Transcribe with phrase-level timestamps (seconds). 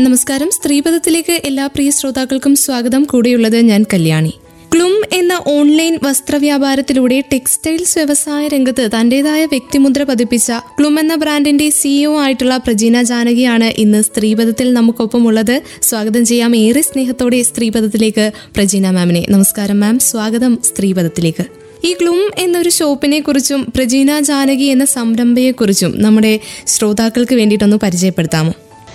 [0.00, 0.50] നമസ്കാരം.
[0.50, 3.04] സ്ത്രീപഥത്തിലേക്ക് എല്ലാ പ്രിയ ശ്രോതാക്കൾക്കും സ്വാഗതം.
[3.04, 4.32] കൂടെയുള്ളത് ഞാൻ കല്യാണി.
[4.74, 12.56] ക്ലും എന്ന ഓൺലൈൻ വസ്ത്രവ്യാപാരത്തിലൂടെ ടെക്സ്റ്റൈൽസ് വ്യവസായ രംഗത്ത് തന്റേതായ വ്യക്തിമുദ്ര പതിപ്പിച്ച ക്ലും എന്ന ബ്രാൻഡിന്റെ സിഇഒ ആയിട്ടുള്ള
[12.56, 19.26] പ്രജീന ജാനകിയാണ് ഇന്ന് സ്ത്രീപഥത്തിൽ നമുക്കൊപ്പം ഉള്ളത് സ്വാഗതം ചെയ്യാം ഏറെ സ്നേഹത്തോടെ സ്ത്രീപഥത്തിലേക്ക് പ്രജീന മാമിനെ.
[19.28, 19.98] നമസ്കാരം മാം.
[19.98, 21.44] സ്വാഗതം സ്ത്രീപഥത്തിലേക്ക്
[21.86, 28.52] ഈ ഗ്ലൂം എന്നൊരു ഷോപ്പിനെ കുറിച്ചും പ്രജീന ജാനകി എന്ന സംരംഭയെക്കുറിച്ചും നമ്മുടെ ശ്രോതാക്കൾക്ക് വേണ്ടിയിട്ടൊന്ന് പരിചയപ്പെടുത്താമോ?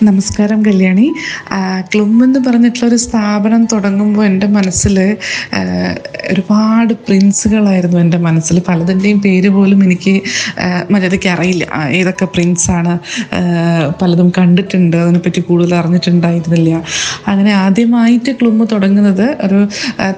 [0.08, 1.04] നമസ്കാരം കല്യാണി.
[1.90, 4.96] ക്ലും എന്ന് പറഞ്ഞിട്ടുള്ള ഒരു സ്ഥാപനം തുടങ്ങുമ്പോൾ എന്റെ മനസ്സിൽ
[6.30, 8.56] ഒരുപാട് പ്രിൻസുകളായിരുന്നു എന്റെ മനസ്സിൽ.
[8.68, 10.14] പലതിന്റെയും പേര് പോലും എനിക്ക്
[10.94, 11.66] മര്യാദയ്ക്ക് അറിയില്ല.
[11.98, 12.94] ഏതൊക്കെ പ്രിൻസാണ്
[14.00, 14.96] പലതും കണ്ടിട്ടുണ്ട്.
[15.04, 16.70] അതിനെപ്പറ്റി കൂടുതൽ അറിഞ്ഞിട്ടുണ്ടായിരുന്നില്ല.
[17.32, 19.60] അങ്ങനെ ആദ്യമായിട്ട് ക്ലും തുടങ്ങുന്നത് ഒരു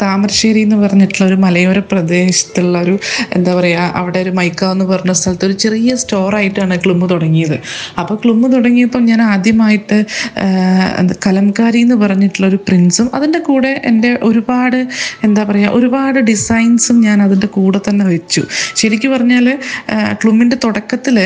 [0.05, 2.97] താമരശ്ശേരി എന്ന് പറഞ്ഞിട്ടുള്ള ഒരു മലയോര പ്രദേശത്തുള്ള ഒരു
[3.39, 7.57] എന്താ പറയുക അവിടെ ഒരു മൈക്ക എന്ന് പറഞ്ഞ സ്ഥലത്ത് ഒരു ചെറിയ സ്റ്റോറായിട്ടാണ് ക്ലുമ്പ് തുടങ്ങിയത്.
[8.01, 9.73] അപ്പോൾ ക്ലുമ്മ് തുടങ്ങിയപ്പോൾ ഞാൻ ആദ്യമായിട്ട്
[10.39, 10.47] ആ,
[11.27, 14.79] കലംകാരി എന്ന് പറഞ്ഞിട്ടുള്ള ഒരു പ്രിൻസും അതിന്റെ കൂടെ എന്റെ ഒരുപാട്
[15.25, 18.43] എന്താ പറയുക ഒരുപാട് ഡിസൈൻസും ഞാൻ അതിന്റെ കൂടെ തന്നെ വെച്ചു.
[18.77, 19.47] ശരിക്കും പറഞ്ഞാൽ
[20.15, 21.17] ക്ലുമിന്റെ തുടക്കത്തിൽ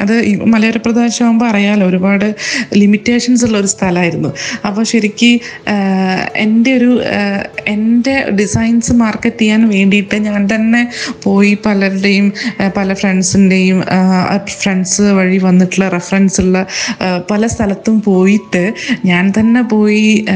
[0.00, 0.14] അത്
[0.46, 2.26] മലയോര പ്രദേശമാകുമ്പോൾ അറിയാലോ ഒരുപാട്
[2.74, 4.30] ലിമിറ്റേഷൻസ് ഉള്ള ഒരു സ്ഥലമായിരുന്നു.
[4.66, 5.30] അപ്പോൾ ശരിക്ക്
[6.38, 6.90] എന്റെ ഒരു
[7.68, 10.82] എന്റെ ഡിസൈൻസ് മാർക്കറ്റ് ചെയ്യാൻ വേണ്ടിയിട്ട് ഞാൻ തന്നെ
[11.22, 12.26] പോയി പലരുടെയും
[12.76, 13.78] പല ഫ്രണ്ട്സിന്റെയും
[14.56, 16.56] ഫ്രണ്ട്സ് വഴി വന്നിട്ടുള്ള റെഫറൻസ് ഉള്ള
[17.30, 17.75] പല സ്ഥലത്തും
[18.08, 18.62] പോയിട്ട്
[19.10, 20.26] ഞാൻ തന്നെ പോയി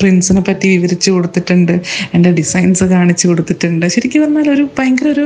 [0.00, 1.80] പ്രിൻസിനെ പറ്റി വിവരിച്ചു കൊടുത്തിട്ടുണ്ട്.
[2.14, 3.86] എന്റെ ഡിസൈൻസ് കാണിച്ചു കൊടുത്തിട്ടുണ്ട്.
[3.94, 5.24] ശരിക്കും പറഞ്ഞാൽ ഒരു ഭയങ്കര ഒരു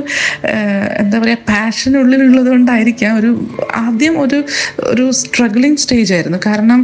[1.02, 3.12] എന്താ പറയുക പാഷൻ ഉള്ളിലുള്ളത് കൊണ്ടായിരിക്കാം.
[3.19, 3.30] ഒരു
[3.75, 4.45] ആദ്യം ഒരു
[4.92, 6.39] ഒരു സ്ട്രഗ്ലിംഗ് സ്റ്റേജ് ആയിരുന്നു.
[6.47, 6.80] കാരണം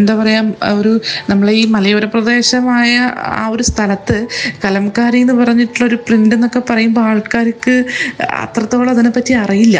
[0.00, 1.00] എന്താ പറയുക ഒരു
[1.30, 2.92] നമ്മളെ ഈ മലയോര പ്രദേശമായ
[3.40, 4.18] ആ ഒരു സ്ഥലത്ത്
[4.64, 7.74] കലംകാരി എന്ന് പറഞ്ഞിട്ടുള്ള ഒരു പ്രിന്റ് എന്നൊക്കെ പറയുമ്പോൾ ആൾക്കാർക്ക്
[8.44, 9.78] അത്രത്തോളം അതിനെപ്പറ്റി അറിയില്ല.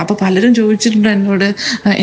[0.00, 1.48] അപ്പോൾ പലരും ചോദിച്ചിട്ടുണ്ട് എന്നോട്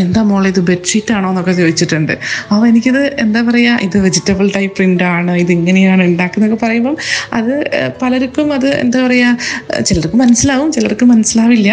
[0.03, 2.13] എന്താ മോളെ ഇത് ബെഡ്ഷീറ്റ് ആണോ എന്നൊക്കെ ചോദിച്ചിട്ടുണ്ട്.
[2.51, 6.95] അപ്പോൾ എനിക്കിത് എന്താ പറയുക ഇത് വെജിറ്റബിൾ ടൈപ്പ് പ്രിന്റ് ആണ് ഇത് ഇങ്ങനെയാണ് ഉണ്ടാക്കുന്നതൊക്കെ പറയുമ്പം
[7.37, 7.53] അത്
[8.01, 11.69] പലർക്കും അത് എന്താ പറയുക ചിലർക്ക് മനസ്സിലാവും ചിലർക്ക് മനസ്സിലാവില്ല.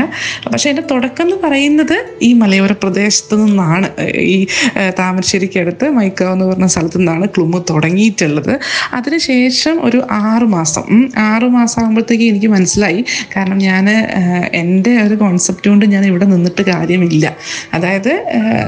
[0.53, 1.97] പക്ഷെ എന്റെ തുടക്കം എന്ന് പറയുന്നത്
[2.29, 3.89] ഈ മലയോര പ്രദേശത്ത് നിന്നാണ്.
[4.35, 4.37] ഈ
[5.01, 8.53] താമരശ്ശേരിക്കടുത്ത് മൈക്കാവ് എന്ന് പറഞ്ഞ സ്ഥലത്തു നിന്നാണ് ക്ലുമ് തുടങ്ങിയിട്ടുള്ളത്.
[8.99, 10.87] അതിനുശേഷം ഒരു ആറ് മാസം
[11.31, 13.03] ആറു മാസം ആകുമ്പോഴത്തേക്ക് എനിക്ക് മനസ്സിലായി.
[13.37, 13.87] കാരണം ഞാൻ
[14.63, 17.27] എന്റെ ഒരു കോൺസെപ്റ്റ് കൊണ്ട് ഞാൻ ഇവിടെ നിന്നിട്ട് കാര്യമില്ല.
[17.77, 18.13] അതായത്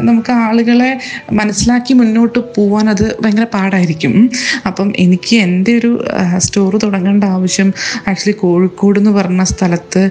[0.09, 0.93] നമുക്ക് നമുക്ക് ആളുകളെ
[1.39, 4.15] മനസ്സിലാക്കി മുന്നോട്ട് പോകാൻ അത് ഭയങ്കര പാടായിരിക്കും.
[4.69, 5.91] അപ്പം എനിക്ക് എന്റെ ഒരു
[6.45, 7.69] സ്റ്റോർ തുടങ്ങേണ്ട ആവശ്യം
[8.11, 10.03] ആക്ച്വലി കോഴിക്കോട് എന്ന് പറഞ്ഞ സ്ഥലത്ത്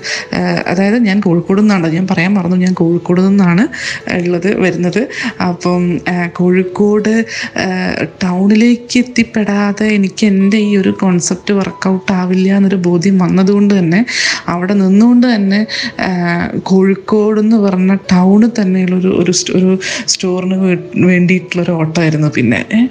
[0.69, 1.88] അതായത് ഞാൻ കോഴിക്കോട് നിന്നാണ്.
[1.97, 3.63] ഞാൻ പറയാൻ മറന്നു ഞാൻ കോഴിക്കോട് നിന്നാണ്
[4.19, 5.01] ഉള്ളത് വരുന്നത്.
[5.50, 5.84] അപ്പം
[6.40, 7.12] കോഴിക്കോട്
[8.24, 14.01] ടൗണിലേക്ക് എത്തിപ്പെടാതെ എനിക്ക് എന്റെ ഈ ഒരു കോൺസെപ്റ്റ് വർക്കൗട്ട് ആവില്ല എന്നൊരു ബോധ്യം വന്നതുകൊണ്ട് തന്നെ
[14.53, 15.62] അവിടെ നിന്നുകൊണ്ട് തന്നെ
[16.72, 19.72] കോഴിക്കോട് എന്ന് പറഞ്ഞ ടൗണിൽ തന്നെയുള്ളൊരു ഒരു ഒരു
[20.12, 20.52] സ്റ്റോറിന്
[20.95, 22.89] വേണ്ടിയിട്ടുള്ളൊരു ഓട്ടമായിരുന്നു പിന്നെ.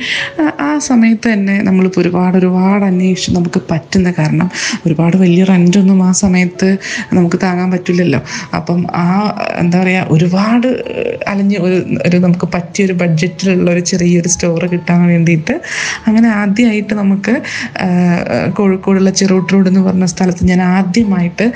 [0.61, 4.51] ആ- സമയത്ത് തന്നെ നമ്മളിപ്പോൾ ഒരുപാട് ഒരുപാട് അന്വേഷിച്ച് നമുക്ക് പറ്റുന്ന കാരണം
[4.87, 6.77] ഒരുപാട് വലിയ റഞ്ചൊന്നും ആ സമയത്ത്
[7.13, 8.21] നമുക്ക് താങ്ങാൻ പറ്റില്ലല്ലോ.
[8.57, 10.67] അപ്പം ആ എന്താ പറയുക ഒരുപാട്
[11.29, 15.61] അലഞ്ഞ് ഒരു ഒരു നമുക്ക് പറ്റിയ ഒരു ബഡ്ജറ്റിലുള്ള ഒരു ചെറിയൊരു സ്റ്റോർ കിട്ടാൻ വേണ്ടിയിട്ട്
[16.07, 17.43] അങ്ങനെ ആദ്യമായിട്ട് നമുക്ക്
[18.57, 21.53] കോഴിക്കോടുള്ള ചെറുട്ട് റോഡ് എന്ന് പറഞ്ഞ സ്ഥലത്ത് ഞാൻ ആദ്യമായിട്ട്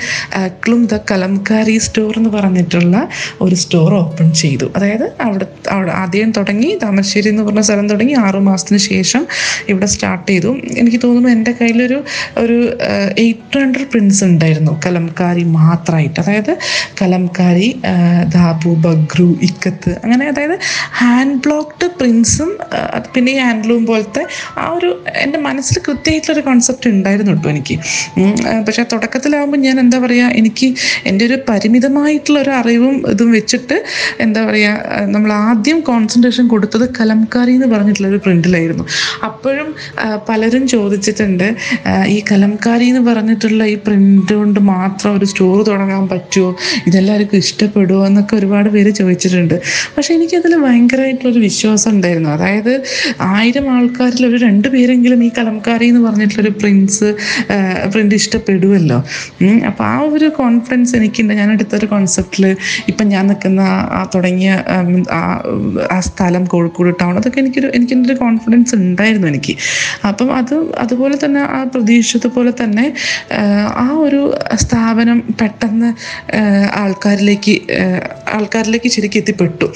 [0.49, 3.09] ക്ലും ദ കലംകാരി സ്റ്റോർ എന്ന് പറഞ്ഞിട്ടുള്ള
[3.41, 4.73] ഒരു സ്റ്റോർ ഓപ്പൺ ചെയ്തു.
[4.77, 5.47] അതായത് അവിടെ
[6.01, 9.23] ആദ്യം തുടങ്ങി താമരശ്ശേരി എന്ന് പറഞ്ഞ സ്ഥലം തുടങ്ങി ആറു മാസത്തിന് ശേഷം
[9.71, 10.51] ഇവിടെ സ്റ്റാർട്ട് ചെയ്തു.
[10.81, 11.99] എനിക്ക് തോന്നുന്നു എന്റെ കയ്യിലൊരു
[12.43, 12.59] ഒരു
[13.25, 14.73] എയ്റ്റ് ഹൺഡ്രഡ് പ്രിൻസ് ഉണ്ടായിരുന്നു.
[14.87, 16.53] കലംകാരി മാത്രമായിട്ട് അതായത്
[17.03, 17.69] കലംകാരി
[18.37, 20.57] ധാബു ബഗ്രു ഇക്കത്ത് അങ്ങനെ അതായത്
[21.01, 22.51] ഹാൻഡ് ബ്ലോക്ക്ഡ് പ്രിൻസും
[23.15, 24.23] പിന്നെ ഈ ഹാൻഡ്ലൂം പോലത്തെ
[24.63, 24.91] ആ ഒരു
[25.25, 27.77] എന്റെ മനസ്സിൽ കൃത്യമായിട്ടുള്ളൊരു കോൺസെപ്റ്റ് ഉണ്ടായിരുന്നു കേട്ടോ എനിക്ക്.
[28.67, 30.69] പക്ഷെ തുടക്കത്തിലാവുമ്പോൾ ഞാൻ എന്താ പറയുക എനിക്ക്
[31.11, 33.77] എന്റെ ഒരു പരിമിതമായിട്ടുള്ള ഒരു അറിവും ഇതും വെച്ചിട്ട്
[34.25, 38.85] എന്താ പറയുക നമ്മൾ ആദ്യം കോൺസെൻട്രേഷൻ കൊടുത്തത് കലംകാരി എന്ന് പറഞ്ഞിട്ടുള്ള ഒരു പ്രിന്റിലായിരുന്നു.
[39.29, 39.69] അപ്പോഴും
[40.29, 41.47] പലരും ചോദിച്ചിട്ടുണ്ട്
[42.15, 46.51] ഈ കലംകാരി എന്ന് പറഞ്ഞിട്ടുള്ള ഈ പ്രിന്റ് കൊണ്ട് മാത്രം ഒരു സ്റ്റോർ തുടങ്ങാൻ പറ്റുമോ
[46.89, 49.57] ഇതെല്ലാവർക്കും ഇഷ്ടപ്പെടുമോ എന്നൊക്കെ ഒരുപാട് പേര് ചോദിച്ചിട്ടുണ്ട്.
[49.97, 52.31] പക്ഷെ എനിക്കതിൽ ഭയങ്കരമായിട്ടുള്ളൊരു വിശ്വാസം ഉണ്ടായിരുന്നു.
[52.37, 52.73] അതായത്
[53.35, 57.09] ആയിരം ആൾക്കാരിൽ ഒരു രണ്ട് പേരെങ്കിലും ഈ കലംകാരി എന്ന് പറഞ്ഞിട്ടുള്ളൊരു പ്രിൻസ്
[57.93, 58.99] പ്രിന്റ് ഇഷ്ടപ്പെടുമല്ലോ
[59.69, 61.33] അപ്പം അപ്പോൾ ആ ഒരു കോൺഫിഡൻസ് എനിക്കുണ്ട്.
[61.41, 62.45] ഞാൻ എടുത്തൊരു കോൺസെപ്റ്റിൽ
[62.91, 63.63] ഇപ്പം ഞാൻ നിൽക്കുന്ന
[63.99, 64.51] ആ തുടങ്ങിയ
[65.19, 65.21] ആ
[65.95, 69.55] ആ സ്ഥലം കോഴിക്കോട് ടൗൺ അതൊക്കെ എനിക്കൊരു എനിക്കെന്റെ ഒരു കോൺഫിഡൻസ് ഉണ്ടായിരുന്നു എനിക്ക്.
[70.09, 72.87] അപ്പം അത് അതുപോലെ തന്നെ ആ പ്രതീക്ഷിച്ചതുപോലെ തന്നെ
[73.77, 74.21] ആ, ഒരു
[74.63, 75.91] സ്ഥാപനം പെട്ടെന്ന്
[76.83, 77.55] ആൾക്കാരിലേക്ക്
[78.37, 79.67] ആൾക്കാരിലേക്ക് ശരിക്കും എത്തിപ്പെട്ടു.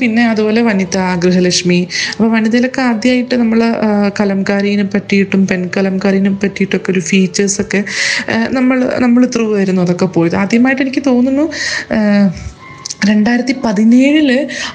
[0.00, 1.80] പിന്നെ അതുപോലെ വനിത ഗൃഹലക്ഷ്മി
[2.12, 3.60] അപ്പോൾ വനിതയിലൊക്കെ ആദ്യമായിട്ട് നമ്മൾ
[4.20, 7.80] കലംകാരീനെ പറ്റിയിട്ടും പെൺ കലംകാരീനെ പറ്റിയിട്ടൊക്കെ ഒരു ഫീച്ചേഴ്സൊക്കെ
[8.58, 10.36] നമ്മൾ നമ്മൾ ത്രൂ ആയിരുന്നു അതൊക്കെ പോയത്.
[10.42, 11.46] ആദ്യമായിട്ട് എനിക്ക് തോന്നുന്നു
[13.06, 14.30] രണ്ടായിരത്തി പതിനേഴിൽ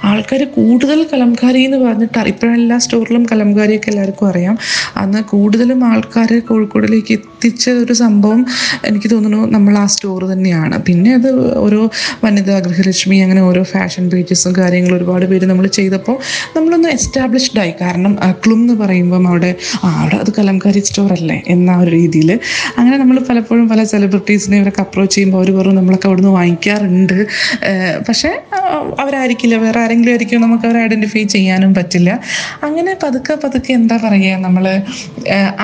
[0.10, 4.56] ആൾക്കാർ കൂടുതൽ കലംകാരി എന്ന് പറഞ്ഞിട്ട് ഇപ്പോഴെല്ലാ സ്റ്റോറിലും കലംകാരിയൊക്കെ എല്ലാവർക്കും അറിയാം.
[5.02, 8.42] അന്ന് കൂടുതലും ആൾക്കാർ കോഴിക്കോടിലേക്ക് എത്തിച്ച ഒരു സംഭവം
[8.90, 10.76] എനിക്ക് തോന്നുന്നു നമ്മൾ ആ സ്റ്റോർ തന്നെയാണ്.
[10.88, 11.30] പിന്നെ അത്
[11.66, 11.82] ഓരോ
[12.24, 16.18] വനിതാ ഗൃഹലക്ഷ്മി അങ്ങനെ ഓരോ ഫാഷൻ പേജസും കാര്യങ്ങളും ഒരുപാട് പേര് നമ്മൾ ചെയ്തപ്പോൾ
[16.56, 17.74] നമ്മളൊന്ന് എസ്റ്റാബ്ലിഷ്ഡ് ആയി.
[17.84, 18.16] കാരണം
[18.46, 19.52] ക്ലും എന്ന് പറയുമ്പം അവിടെ
[19.84, 22.30] ആ അവിടെ അത് കലംകാരി സ്റ്റോർ അല്ലേ എന്ന ഒരു രീതിയിൽ
[22.78, 27.18] അങ്ങനെ നമ്മൾ പലപ്പോഴും പല സെലിബ്രിറ്റീസിനെ ഇവരൊക്കെ അപ്രോച്ച് ചെയ്യുമ്പോൾ അവർ പറഞ്ഞു നമ്മളൊക്കെ അവിടുന്ന് വാങ്ങിക്കാറുണ്ട്.
[27.70, 27.94] ഏഹ്
[28.24, 28.60] പക്ഷേ
[29.04, 29.56] അവരായിരിക്കില്ല.
[29.64, 32.12] വേറെ ആരെങ്കിലും ആയിരിക്കും നമുക്ക് അവരെ ഐഡന്റിഫൈ ചെയ്യാനും പറ്റില്ല.
[32.68, 34.66] അങ്ങനെ പതുക്കെ പതുക്കെ എന്താ പറയുക നമ്മൾ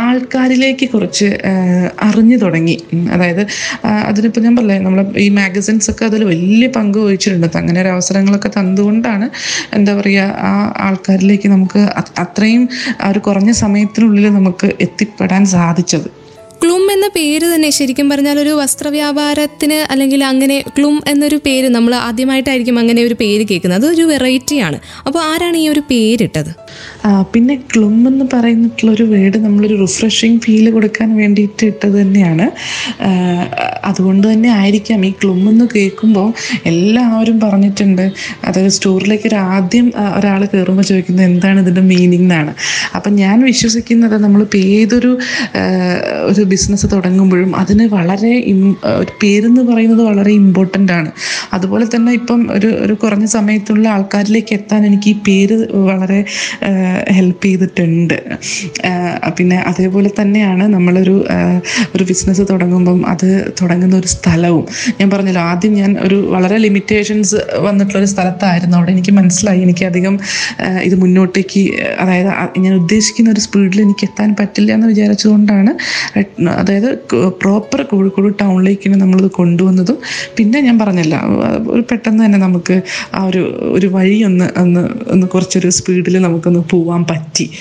[0.04, 1.28] ആൾക്കാരിലേക്ക് കുറച്ച്
[2.08, 2.76] അറിഞ്ഞു തുടങ്ങി.
[3.16, 3.42] അതായത്
[4.10, 7.58] അതിനിപ്പോൾ ഞാൻ പറഞ്ഞേ നമ്മൾ ഈ മാഗസിൻസ് ഒക്കെ അതിൽ വലിയ പങ്ക് വഹിച്ചിട്ടുണ്ട്.
[7.62, 9.30] അങ്ങനെ ഒരു അവസരങ്ങളൊക്കെ തന്നുകൊണ്ടാണ്
[9.80, 10.54] എന്താ പറയുക ആ
[10.88, 11.84] ആൾക്കാരിലേക്ക് നമുക്ക്
[12.26, 12.66] അത്രയും
[13.04, 16.10] ആ ഒരു കുറഞ്ഞ സമയത്തിനുള്ളിൽ നമുക്ക് എത്തിപ്പെടാൻ സാധിച്ചത്.
[16.64, 22.80] ക്ലൂം എന്ന പേര് തന്നെ ശരിക്കും പറഞ്ഞാൽ ഒരു വസ്ത്രവ്യാപാരത്തിന് അല്ലെങ്കിൽ അങ്ങനെ ക്ലും എന്നൊരു പേര് നമ്മൾ ആദ്യമായിട്ടായിരിക്കും
[22.80, 23.80] അങ്ങനെ ഒരു പേര് കേൾക്കുന്നത്.
[23.80, 26.52] അതൊരു വെറൈറ്റിയാണ് അപ്പോൾ ആരാണ് ഈ ഒരു പേരിട്ടത്?
[27.34, 32.46] പിന്നെ ക്ലും എന്ന് പറയുന്നിട്ടുള്ളൊരു വേർഡ് നമ്മളൊരു റിഫ്രഷിങ് ഫീൽ കൊടുക്കാൻ വേണ്ടിയിട്ട് ഇട്ടത് തന്നെയാണ്.
[33.86, 36.34] അതുകൊണ്ട് തന്നെ ആയിരിക്കാം ഈ ക്ലും എന്ന് കേൾക്കുമ്പോൾ
[36.66, 38.06] എല്ലാവരും പറഞ്ഞിട്ടുണ്ട്.
[38.46, 39.88] അതായത് സ്റ്റോറിലേക്ക് ഒരു ആദ്യം
[40.18, 42.54] ഒരാൾ കയറുമ്പോൾ ചോദിക്കുന്നത് എന്താണ് ഇതിന്റെ മീനിങ് എന്നാണ്.
[42.96, 45.12] അപ്പം ഞാൻ വിശ്വസിക്കുന്നത് നമ്മളിപ്പോൾ ഏതൊരു
[46.26, 48.34] ഒരു ബിസിനസ് തുടങ്ങുമ്പോഴും അതിന് വളരെ
[49.02, 51.12] ഒരു പേരെന്ന് പറയുന്നത് വളരെ ഇമ്പോർട്ടന്റ് ആണ്.
[51.54, 56.20] അതുപോലെ തന്നെ ഇപ്പം ഒരു ഒരു കുറഞ്ഞ സമയത്തുള്ള ആൾക്കാരിലേക്ക് എത്താൻ എനിക്ക് ഈ പേര് വളരെ
[57.18, 58.18] ഹെൽപ്പ് ചെയ്തിട്ടുണ്ട്.
[59.38, 61.16] പിന്നെ അതേപോലെ തന്നെയാണ് നമ്മളൊരു
[61.96, 63.28] ഒരു ബിസിനസ് തുടങ്ങുമ്പം അത്
[63.62, 64.66] തുടങ്ങുന്ന ഒരു സ്ഥലവും.
[65.00, 68.76] ഞാൻ പറഞ്ഞല്ലോ ആദ്യം ഞാൻ ഒരു വളരെ ലിമിറ്റേഷൻസ് വന്നിട്ടുള്ളൊരു സ്ഥലത്തായിരുന്നു.
[68.80, 70.16] അവിടെ എനിക്ക് മനസ്സിലായി എനിക്ക് അധികം
[70.88, 71.64] ഇത് മുന്നോട്ടേക്ക്
[72.04, 72.32] അതായത്
[72.66, 75.72] ഞാൻ ഉദ്ദേശിക്കുന്ന ഒരു സ്പീഡിൽ എനിക്ക് എത്താൻ പറ്റില്ല എന്ന് വിചാരിച്ചുകൊണ്ടാണ്
[76.62, 76.90] അതായത്
[77.44, 79.98] പ്രോപ്പർ കോഴിക്കോട് ടൗണിലേക്ക് നമ്മളിത് കൊണ്ടുവന്നതും.
[80.38, 81.16] പിന്നെ ഞാൻ പറഞ്ഞല്ല
[81.74, 82.76] ഒരു പെട്ടെന്ന് തന്നെ നമുക്ക്
[83.18, 83.42] ആ ഒരു
[83.78, 84.82] ഒരു വഴി ഒന്ന് ഒന്ന്
[85.14, 86.16] ഒന്ന് കുറച്ചൊരു സ്പീഡിൽ
[86.50, 87.52] നമുക്കൊന്ന് പോവാൻ പറ്റി.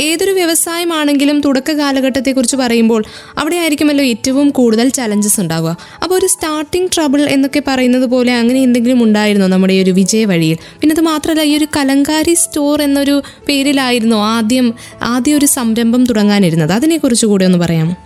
[0.00, 3.04] ഏതൊരു വ്യവസായമാണെങ്കിലും തുടക്ക കാലഘട്ടത്തെക്കുറിച്ച് പറയുമ്പോൾ
[3.38, 5.76] അവിടെ ആയിരിക്കുമല്ലോ ഏറ്റവും കൂടുതൽ ചലഞ്ചസ് ഉണ്ടാവുക.
[6.02, 10.56] അപ്പോൾ ഒരു സ്റ്റാർട്ടിംഗ് ട്രബിൾ എന്നൊക്കെ പറയുന്നത് പോലെ അങ്ങനെ എന്തെങ്കിലും ഉണ്ടായിരുന്നോ നമ്മുടെ ഈ ഒരു വിജയ വഴിയിൽ?
[10.80, 16.72] പിന്നെ അത് മാത്രമല്ല ഈ ഒരു കലങ്കാരി സ്റ്റോർ എന്നൊരു പേരിലായിരുന്നോ ആദ്യം ആദ്യം ഒരു സംരംഭം തുടങ്ങാനിരുന്നത്.
[16.72, 17.96] അതിനെക്കുറിച്ച് കൂടെ ഒന്ന് പറയാമോ?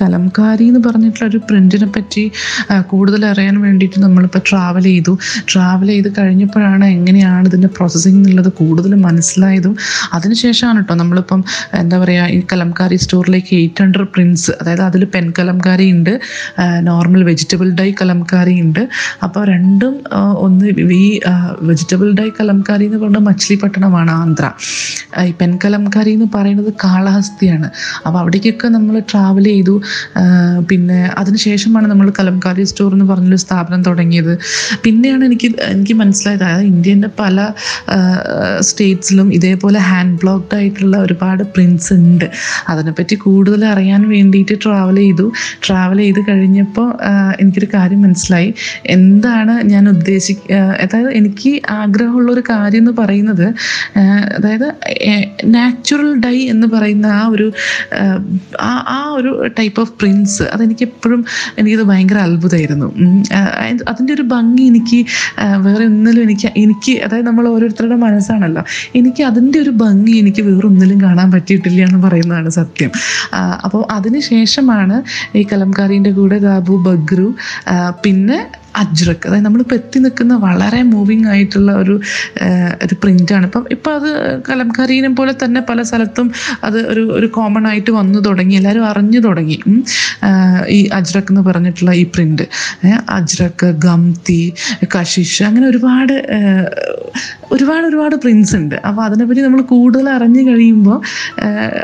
[0.00, 2.24] കലംകാരി എന്ന് പറഞ്ഞിട്ടുള്ള ഒരു പ്രിന്റിനെ പറ്റി
[2.92, 5.12] കൂടുതൽ അറിയാൻ വേണ്ടിയിട്ട് നമ്മളിപ്പോൾ ട്രാവൽ ചെയ്തു.
[5.52, 9.74] ട്രാവൽ ചെയ്ത് കഴിഞ്ഞപ്പോഴാണ് എങ്ങനെയാണ് ഇതിന്റെ പ്രോസസ്സിംഗ് എന്നുള്ളത് കൂടുതൽ മനസ്സിലായതും.
[10.18, 11.40] അതിനുശേഷമാണ് കേട്ടോ നമ്മളിപ്പം
[11.80, 16.12] എന്താ പറയുക ഈ കലംകാരി സ്റ്റോറിലേക്ക് എയ്റ്റ് ഹൺഡ്രഡ് പ്രിൻസ് അതായത് അതിൽ പെൻ കലംകാരി ഉണ്ട്
[16.90, 18.82] നോർമൽ വെജിറ്റബിൾ ഡൈ കലംകാരി ഉണ്ട്.
[19.24, 19.94] അപ്പോൾ രണ്ടും
[20.44, 20.66] ഒന്ന്
[21.02, 21.04] ഈ
[21.70, 24.46] വെജിറ്റബിൾ ഡൈ കലംകാരി എന്ന് പറഞ്ഞാൽ മച്ചിലിപട്ടണമാണ് ആന്ധ്ര.
[25.28, 27.68] ഈ പെൻ കലംകാരി എന്ന് പറയുന്നത് കാളഹസ്തിയാണ്.
[28.06, 29.74] അപ്പോൾ അവിടേക്കൊക്കെ നമ്മൾ ട്രാവൽ ചെയ്തു.
[30.70, 34.32] പിന്നെ അതിനുശേഷമാണ് നമ്മൾ കലംകാരി സ്റ്റോർ എന്ന് പറഞ്ഞൊരു സ്ഥാപനം തുടങ്ങിയത്.
[34.84, 36.44] പിന്നെയാണ് എനിക്ക് എനിക്ക് മനസ്സിലായത്.
[36.44, 37.36] അതായത് ഇന്ത്യന്റെ പല
[38.60, 42.26] സ്റ്റേറ്റ്സിലും ഇതേപോലെ ഹാൻഡ് ബ്ലോക്ക്ഡ് ആയിട്ടുള്ള ഒരുപാട് പ്രിൻസ് ഉണ്ട്.
[42.68, 45.26] അതിനെപ്പറ്റി കൂടുതൽ അറിയാൻ വേണ്ടിയിട്ട് ട്രാവൽ ചെയ്തു.
[45.66, 46.88] ട്രാവൽ ചെയ്ത് കഴിഞ്ഞപ്പോൾ
[47.40, 48.50] എനിക്കൊരു കാര്യം മനസ്സിലായി.
[48.96, 50.34] എന്താണ് ഞാൻ ഉദ്ദേശി
[50.82, 51.50] അതായത് എനിക്ക്
[51.80, 53.46] ആഗ്രഹമുള്ള ഒരു കാര്യം എന്ന് പറയുന്നത്
[54.36, 54.68] അതായത്
[55.54, 57.46] നാച്ചുറൽ ഡൈ എന്ന് പറയുന്ന ആ ഒരു
[58.60, 58.70] ആ,
[59.18, 61.22] ഒരു ടൈപ്പ് ഓഫ് പ്രിൻസ് അതെനിക്ക് എപ്പോഴും
[61.58, 62.88] എനിക്കത് ഭയങ്കര അത്ഭുതമായിരുന്നു.
[63.90, 64.98] അതിന്റെ ഒരു ഭംഗി എനിക്ക്
[65.66, 68.64] വേറെ ഒന്നിലും എനിക്ക് എനിക്ക് അതായത് നമ്മൾ ഓരോരുത്തരുടെ മനസ്സാണല്ലോ.
[69.00, 72.90] എനിക്ക് അതിന്റെ ഒരു ഭംഗി എനിക്ക് വേറെ ഒന്നിലും കാണാൻ പറ്റിയിട്ടില്ല എന്ന് പറയുന്നതാണ് സത്യം.
[73.64, 74.96] അപ്പോൾ അതിന് ശേഷമാണ്
[75.38, 77.28] ഈ കലംകാരീന്റെ കൂടെ ദാബു ബഗ്രു
[78.06, 78.38] പിന്നെ
[78.76, 82.00] അജ്രക്ക് അതായത് നമ്മളിപ്പോൾ എത്തി നിൽക്കുന്ന വളരെ മൂവിങ് ആയിട്ടുള്ള ഒരു
[82.82, 84.10] ഒരു പ്രിന്റാണ് ഇപ്പം ഇപ്പം അത്
[84.48, 86.32] കലംകരീനെ പോലെ തന്നെ പല സ്ഥലത്തും
[86.64, 88.54] അത് ഒരു ഒരു കോമൺ ആയിട്ട് വന്നു തുടങ്ങി.
[88.54, 89.58] എല്ലാവരും അറിഞ്ഞു തുടങ്ങി.
[90.68, 92.46] ഈ അജ്രക്ക് എന്ന് പറഞ്ഞിട്ടുള്ള ഈ പ്രിന്റ്
[93.08, 94.52] അജ്രക്ക് ഗംതി
[94.96, 96.16] കഷിഷ് അങ്ങനെ ഒരുപാട്
[97.52, 98.74] ഒരുപാട് ഒരുപാട് പ്രിൻസ് ഉണ്ട്.
[98.88, 100.98] അപ്പോൾ അതിനെപ്പറ്റി നമ്മൾ കൂടുതൽ അറിഞ്ഞു കഴിയുമ്പോൾ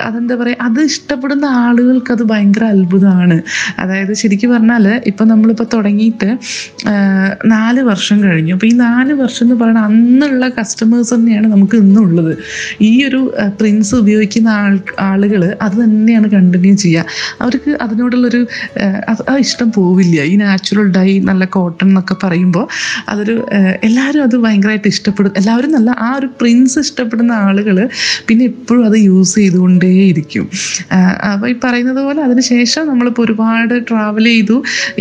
[0.02, 3.42] അതെന്താ പറയുക അത് ഇഷ്ടപ്പെടുന്ന ആളുകൾക്ക് അത് ഭയങ്കര അത്ഭുതമാണ്.
[3.78, 6.28] അതായത് ശരിക്കും പറഞ്ഞാൽ ഇപ്പം നമ്മളിപ്പോൾ തുടങ്ങിയിട്ട്
[7.46, 8.52] നാല് വർഷം കഴിഞ്ഞു.
[8.52, 12.32] അപ്പോൾ ഈ നാല് വർഷം എന്ന് പറയുന്നത് അന്നുള്ള കസ്റ്റമേഴ്സ് തന്നെയാണ് നമുക്ക് ഇന്നുള്ളത്.
[12.80, 13.20] ഈ ഒരു
[13.60, 14.48] പ്രിൻസ് ഉപയോഗിക്കുന്ന
[15.00, 17.04] ആളുകൾ അത് തന്നെയാണ് കണ്ടിന്യൂ ചെയ്യുക.
[17.40, 18.46] അവർക്ക് അതിനോടുള്ളൊരു
[19.30, 20.22] ആ, ഇഷ്ടം പോവില്ല.
[20.22, 22.66] ഈ നാച്ചുറൽ ഡൈ നല്ല കോട്ടൺ എന്നൊക്കെ പറയുമ്പോൾ
[23.08, 23.46] അതൊരു
[23.84, 25.32] എല്ലാവരും അത് ഭയങ്കരമായിട്ട് ഇഷ്ടപ്പെടും.
[25.64, 27.76] എല്ലാവരും ആ ഒരു പ്രിൻസ് ഇഷ്ടപ്പെടുന്ന ആളുകൾ
[28.28, 30.46] പിന്നെ എപ്പോഴും അത് യൂസ് ചെയ്തുകൊണ്ടേയിരിക്കും.
[31.32, 34.56] അപ്പോൾ ഈ പറയുന്നത് പോലെ അതിനുശേഷം നമ്മളിപ്പോൾ ഒരുപാട് ട്രാവൽ ചെയ്തു.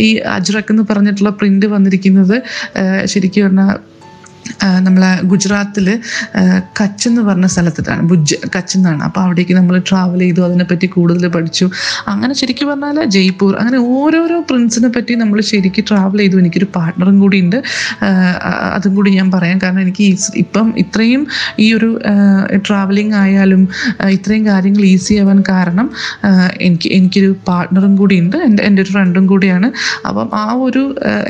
[0.05, 0.07] ഈ
[0.37, 2.37] അജ്രക്ക് എന്ന് പറഞ്ഞിട്ടുള്ള പ്രിന്റ് വന്നിരിക്കുന്നത്
[3.05, 3.73] ശരിക്കും പറഞ്ഞാൽ
[4.85, 5.87] നമ്മളെ ഗുജറാത്തിൽ
[6.79, 9.01] കച്ച് എന്ന് പറഞ്ഞ സ്ഥലത്തിട്ടാണ് ഭുജ് കച്ച് എന്നാണ്.
[9.07, 11.65] അപ്പോൾ അവിടേക്ക് നമ്മൾ ട്രാവൽ ചെയ്തു അതിനെപ്പറ്റി കൂടുതൽ പഠിച്ചു.
[12.11, 16.37] അങ്ങനെ ശരിക്കും പറഞ്ഞാൽ ജയ്പൂർ അങ്ങനെ ഓരോരോ പ്രിൻസിനെ പറ്റി നമ്മൾ ശരിക്കും ട്രാവൽ ചെയ്തു.
[16.43, 17.57] എനിക്കൊരു പാർട്ട്ണറും കൂടി ഉണ്ട്.
[18.75, 19.57] അതും കൂടി ഞാൻ പറയാം.
[19.63, 20.05] കാരണം എനിക്ക്
[20.43, 21.21] ഇപ്പം ഇത്രയും
[21.65, 21.89] ഈ ഒരു
[22.67, 23.61] ട്രാവലിംഗ് ആയാലും
[24.17, 25.89] ഇത്രയും കാര്യങ്ങൾ ഈസി ആവാൻ കാരണം
[26.67, 28.37] എനിക്ക് എനിക്കൊരു പാർട്ണറും കൂടി ഉണ്ട്.
[28.47, 29.67] എന്റെ എന്റെ ഒരു ഫ്രണ്ടും കൂടിയാണ്.
[30.07, 30.83] അപ്പം ആ ഒരു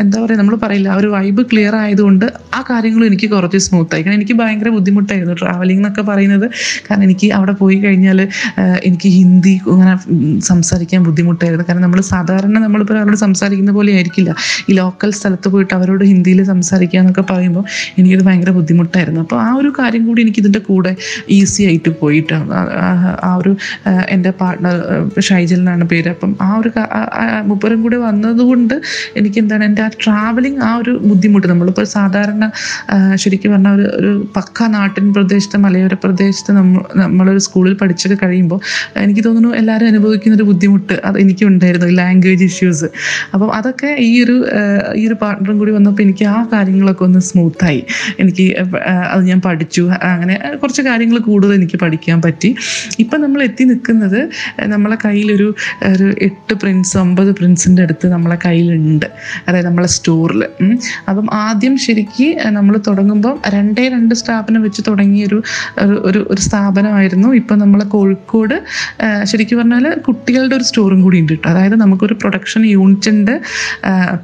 [0.04, 2.26] എന്താ പറയുക നമ്മൾ പറയില്ല ആ ഒരു വൈബ് ക്ലിയർ ആയതുകൊണ്ട്
[2.58, 2.62] ആ
[3.06, 6.52] കാര്യങ്ങളും എനിക്ക് കുറച്ച് സ്മൂത്തായി കാരണം എനിക്ക് ഭയങ്കര ബുദ്ധിമുട്ടായിരുന്നു ട്രാവലിംഗ് എന്നൊക്കെ പറയുന്നത്.
[6.92, 8.28] കാരണം എനിക്ക് അവിടെ പോയി കഴിഞ്ഞാൽ
[8.84, 9.96] എനിക്ക് ഹിന്ദി അങ്ങനെ
[10.42, 11.66] സംസാരിക്കാൻ ബുദ്ധിമുട്ടായിരുന്നു.
[11.70, 14.36] കാരണം നമ്മൾ സാധാരണ നമ്മളിപ്പോൾ അവരോട് സംസാരിക്കുന്ന പോലെ ആയിരിക്കില്ല.
[14.70, 17.64] ഈ ലോക്കൽ സ്ഥലത്ത് പോയിട്ട് അവരോട് ഹിന്ദിയിൽ സംസാരിക്കുക എന്നൊക്കെ പറയുമ്പോൾ
[17.98, 19.22] എനിക്കത് ഭയങ്കര ബുദ്ധിമുട്ടായിരുന്നു.
[19.22, 20.96] അപ്പോൾ ആ ഒരു കാര്യം കൂടി എനിക്ക് ഇതിന്റെ കൂടെ
[21.30, 22.54] ഈസി ആയിട്ട് പോയിട്ടാണ്
[23.24, 23.58] ആ- ഒരു
[24.10, 24.76] എന്റെ പാർട്ട്ണർ
[25.22, 26.10] ഷൈജൽ എന്നാണ് പേര്.
[26.10, 26.72] അപ്പം ആ ഒരു
[27.44, 28.82] മുപ്പരും കൂടെ വന്നതുകൊണ്ട്
[29.18, 31.48] എനിക്ക് എന്താണ് എന്റെ ആ ട്രാവലിംഗ് ആ ഒരു ബുദ്ധിമുട്ട്.
[31.48, 32.52] നമ്മളിപ്പോൾ സാധാരണ
[33.16, 38.60] ശരിക്കും പറഞ്ഞാൽ ഒരു ഒരു പക്ക നാട്ടിൻ പ്രദേശത്ത് മലയോര പ്രദേശത്ത് നമ്മൾ നമ്മളൊരു സ്കൂളിൽ പഠിച്ചൊക്കെ കഴിയുമ്പോൾ
[38.98, 42.90] എനിക്ക് തോന്നുന്നു എല്ലാവരും അനുഭവിക്കുന്ന ഒരു ബുദ്ധിമുട്ട് അത് എനിക്കും ഉണ്ടായിരുന്നു ലാംഗ്വേജ് ഇഷ്യൂസ്
[43.34, 44.36] അപ്പം അതൊക്കെ ഈ ഒരു
[44.96, 47.82] ഈ ഒരു പാർട്ണറും കൂടി വന്നപ്പോൾ എനിക്ക് ആ കാര്യങ്ങളൊക്കെ ഒന്ന് സ്മൂത്തായി
[48.20, 48.46] എനിക്ക്
[49.12, 49.84] അത് ഞാൻ പഠിച്ചു.
[50.14, 52.56] അങ്ങനെ കുറച്ച് കാര്യങ്ങൾ കൂടുതൽ എനിക്ക് പഠിക്കാൻ പറ്റി.
[53.00, 54.20] ഇപ്പം നമ്മൾ എത്തി നിൽക്കുന്നത്
[54.74, 55.48] നമ്മളെ കയ്യിലൊരു
[55.94, 59.08] ഒരു എട്ട് പ്രിൻസ് ഒമ്പത് പ്രിൻസിന്റെ അടുത്ത് നമ്മളെ കയ്യിലുണ്ട്.
[59.48, 60.44] അതായത് നമ്മളെ സ്റ്റോറിൽ
[61.10, 62.14] അപ്പം ആദ്യം ശരിക്കും
[62.54, 65.40] നമ്മൾ തുടങ്ങുമ്പോൾ രണ്ടേ രണ്ട് സ്റ്റാഫിനെ വെച്ച് തുടങ്ങിയ ഒരു
[66.10, 67.30] ഒരു ഒരു സ്ഥാപനമായിരുന്നു.
[67.42, 68.56] ഇപ്പം നമ്മൾ കോഴിക്കോട്
[69.32, 71.48] ശരിക്കും പറഞ്ഞാൽ കുട്ടികളുടെ ഒരു സ്റ്റോറും കൂടി ഉണ്ട് കേട്ടോ.
[71.54, 73.34] അതായത് നമുക്കൊരു പ്രൊഡക്ഷൻ യൂണിറ്റ് ഉണ്ട്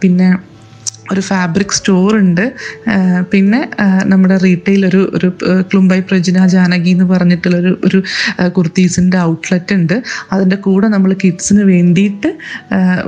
[0.03, 0.29] പിന്നെ
[1.11, 2.43] ഒരു ഫാബ്രിക് സ്റ്റോർ ഉണ്ട്.
[3.31, 3.61] പിന്നെ
[4.11, 5.29] നമ്മുടെ റീറ്റെയിൽ ഒരു ഒരു
[5.69, 7.99] ക്ലുംബൈ പ്രജിന ജാനകി എന്ന് പറഞ്ഞിട്ടുള്ള ഒരു ഒരു
[8.57, 9.95] കുർത്തീസിന്റെ ഔട്ട്ലെറ്റ് ഉണ്ട്.
[10.33, 12.29] അതിന്റെ കൂടെ നമ്മൾ കിഡ്സിന് വേണ്ടിയിട്ട്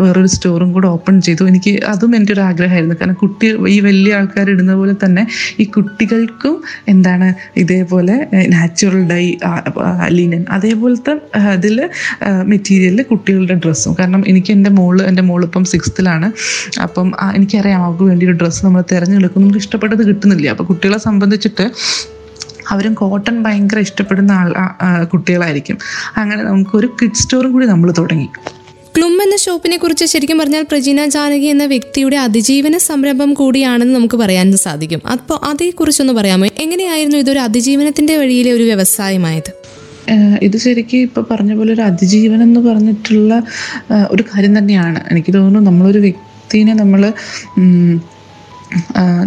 [0.04, 1.44] വേറൊരു സ്റ്റോറും കൂടെ ഓപ്പൺ ചെയ്തു.
[1.52, 2.98] എനിക്ക് അതും എന്റെ ഒരു ആഗ്രഹമായിരുന്നു.
[3.02, 5.24] കാരണം കുട്ടി ഈ വലിയ ആൾക്കാർ ഇടുന്ന പോലെ തന്നെ
[5.62, 6.56] ഈ കുട്ടികൾക്കും
[6.94, 7.28] എന്താണ്
[7.64, 8.16] ഇതേപോലെ
[8.56, 9.26] നാച്ചുറൽ ഡൈ
[10.18, 11.14] ലിനൻ അതേപോലത്തെ
[11.58, 11.78] ഇതിൽ
[12.52, 16.28] മെറ്റീരിയലിൽ കുട്ടികളുടെ ഡ്രസ്സും കാരണം എനിക്ക് എന്റെ മോൾ എന്റെ മോളിപ്പം സിക്സ്ത്തിലാണ്
[16.86, 17.08] അപ്പം
[17.38, 20.48] എനിക്കറിയാം അവർക്ക് വേണ്ടി ഒരു ഡ്രസ്സ് നമ്മൾ തിരഞ്ഞെടുക്കും നമുക്ക് ഇഷ്ടപ്പെട്ടത് കിട്ടുന്നില്ല.
[20.54, 21.66] അപ്പോൾ കുട്ടികളെ സംബന്ധിച്ചിട്ട്
[22.74, 24.50] അവരും കോട്ടൺ ഭയങ്കര ഇഷ്ടപ്പെടുന്ന ആൾ
[25.14, 25.78] കുട്ടികളായിരിക്കും.
[26.20, 28.28] അങ്ങനെ നമുക്കൊരു കിഡ് സ്റ്റോറും കൂടി നമ്മൾ തുടങ്ങി.
[28.96, 34.48] ക്ലും എന്ന ഷോപ്പിനെ കുറിച്ച് ശരിക്കും പറഞ്ഞാൽ പ്രജീന ജാനകി എന്ന വ്യക്തിയുടെ അതിജീവന സംരംഭം കൂടിയാണെന്ന് നമുക്ക് പറയാൻ
[34.66, 35.02] സാധിക്കും.
[35.12, 36.48] അപ്പോൾ അതേക്കുറിച്ചൊന്ന് പറയാമോ?
[36.66, 39.52] എങ്ങനെയായിരുന്നു ഇതൊരു അതിജീവനത്തിന്റെ വഴിയിലെ ഒരു വ്യവസായമായത്?
[40.48, 43.34] ഇത് ശരിക്കും ഇപ്പോൾ പറഞ്ഞ പോലെ ഒരു അതിജീവനം എന്ന് പറഞ്ഞിട്ടുള്ള
[44.12, 45.00] ഒരു കാര്യം തന്നെയാണ്.
[45.12, 46.00] എനിക്ക് തോന്നുന്നു നമ്മളൊരു
[46.54, 47.04] വ്യക്തിനെ നമ്മൾ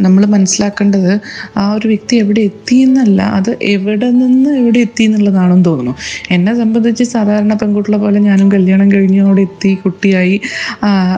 [0.04, 1.12] നമ്മൾ മനസ്സിലാക്കേണ്ടത്
[1.56, 5.92] ആ ഒരു വ്യക്തി എവിടെ എത്തി എന്നല്ല അത് എവിടെ നിന്ന് എവിടെ എത്തി എന്നുള്ളതാണെന്ന് തോന്നുന്നു.
[6.30, 10.36] എന്നെ സംബന്ധിച്ച് സാധാരണ പെൺകുട്ടികളെ പോലെ ഞാനും കല്യാണം കഴിഞ്ഞ് അവിടെ എത്തി കുട്ടിയായി.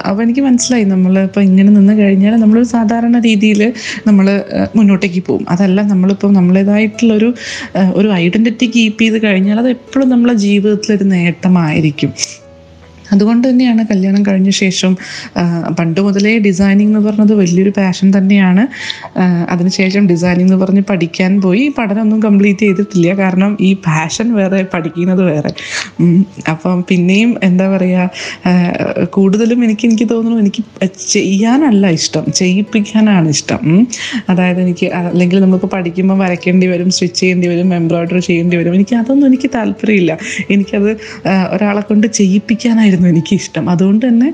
[0.08, 3.62] അപ്പോൾ എനിക്ക് മനസ്സിലായി നമ്മൾ ഇപ്പോൾ ഇങ്ങനെ നിന്ന് കഴിഞ്ഞാൽ നമ്മളൊരു സാധാരണ രീതിയിൽ
[4.06, 4.28] നമ്മൾ
[4.76, 5.46] മുന്നോട്ടേക്ക് പോകും.
[5.48, 7.30] അതല്ല നമ്മളിപ്പോൾ നമ്മളേതായിട്ടുള്ളൊരു
[7.94, 12.12] ഒരു ഐഡന്റിറ്റി കീപ്പ് ചെയ്ത് കഴിഞ്ഞാൽ അത് എപ്പോഴും നമ്മളെ ജീവിതത്തിലൊരു നേട്ടമായിരിക്കും.
[13.12, 14.92] അതുകൊണ്ട് തന്നെയാണ് കല്യാണം കഴിഞ്ഞ ശേഷം
[15.78, 18.62] പണ്ട് മുതലേ ഡിസൈനിങ് എന്ന് പറഞ്ഞത് വലിയൊരു പാഷൻ തന്നെയാണ്.
[19.50, 21.64] അതിനുശേഷം ഡിസൈനിങ് എന്ന് പറഞ്ഞ് പഠിക്കാൻ പോയി.
[21.78, 23.14] പഠനമൊന്നും കംപ്ലീറ്റ് ചെയ്തിട്ടില്ല.
[23.22, 25.52] കാരണം ഈ പാഷൻ വേറെ പഠിക്കുന്നത് വേറെ.
[26.50, 30.62] അപ്പം പിന്നെയും എന്താ പറയുക കൂടുതലും എനിക്ക് എനിക്ക് തോന്നുന്നു എനിക്ക്
[31.16, 32.24] ചെയ്യാനല്ല ഇഷ്ടം.
[32.40, 33.62] ചെയ്യിപ്പിക്കാനാണ് ഇഷ്ടം.
[34.30, 38.74] അതായത് എനിക്ക് അല്ലെങ്കിൽ നമ്മളിപ്പോൾ പഠിക്കുമ്പോൾ വരയ്ക്കേണ്ടി വരും സ്റ്റിച്ച് ചെയ്യേണ്ടി വരും എംബ്രോയിഡറി ചെയ്യേണ്ടി വരും.
[38.78, 40.12] എനിക്ക് അതൊന്നും എനിക്ക് താല്പര്യമില്ല.
[40.54, 40.90] എനിക്കത്
[41.54, 44.30] ഒരാളെ കൊണ്ട് ചെയ്യിപ്പിക്കാനായിരുന്നു എനിക്ക് ഇഷ്ടം അതുകൊണ്ട് തന്നെ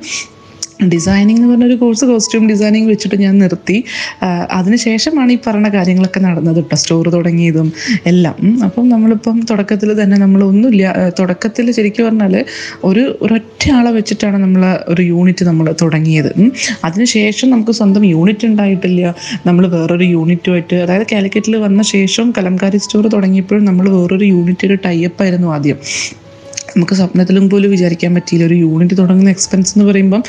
[0.92, 3.76] ഡിസൈനിങ് എന്ന് പറഞ്ഞൊരു കോഴ്സ് കോസ്റ്റ്യൂം ഡിസൈനിങ് വെച്ചിട്ട് ഞാൻ നിർത്തി.
[4.50, 7.68] അതിനുശേഷമാണ് ഈ പറഞ്ഞ കാര്യങ്ങളൊക്കെ നടന്നത് കേട്ടോ സ്റ്റോർ തുടങ്ങിയതും
[8.11, 8.37] എല്ലാം.
[8.66, 12.35] അപ്പം നമ്മളിപ്പം തുടക്കത്തിൽ തന്നെ നമ്മൾ ഒന്നുമില്ല തുടക്കത്തിൽ ശരിക്കും പറഞ്ഞാൽ
[12.85, 16.33] ഒരു ഒരൊറ്റ ആളെ വെച്ചിട്ടാണ് നമ്മൾ ഒരു യൂണിറ്റ് നമ്മൾ തുടങ്ങിയത്.
[16.88, 19.14] അതിനുശേഷം നമുക്ക് സ്വന്തം യൂണിറ്റ് ഉണ്ടായിട്ടില്ല.
[19.47, 25.23] നമ്മൾ വേറൊരു യൂണിറ്റുമായിട്ട് അതായത് കാലിക്കറ്റിൽ വന്ന ശേഷം കലംകാരി സ്റ്റോർ തുടങ്ങിയപ്പോഴും നമ്മൾ വേറൊരു യൂണിറ്റ് ഒരു ടൈപ്പ്
[25.26, 25.80] ആയിരുന്നു ആദ്യം.
[26.76, 28.45] നമുക്ക് സ്വപ്നത്തിലും പോലും വിചാരിക്കാൻ പറ്റിയില്ല.
[28.50, 30.23] ഒരു യൂണിറ്റ് തുടങ്ങുന്ന എക്സ്പെൻസ് എന്ന് പറയുമ്പം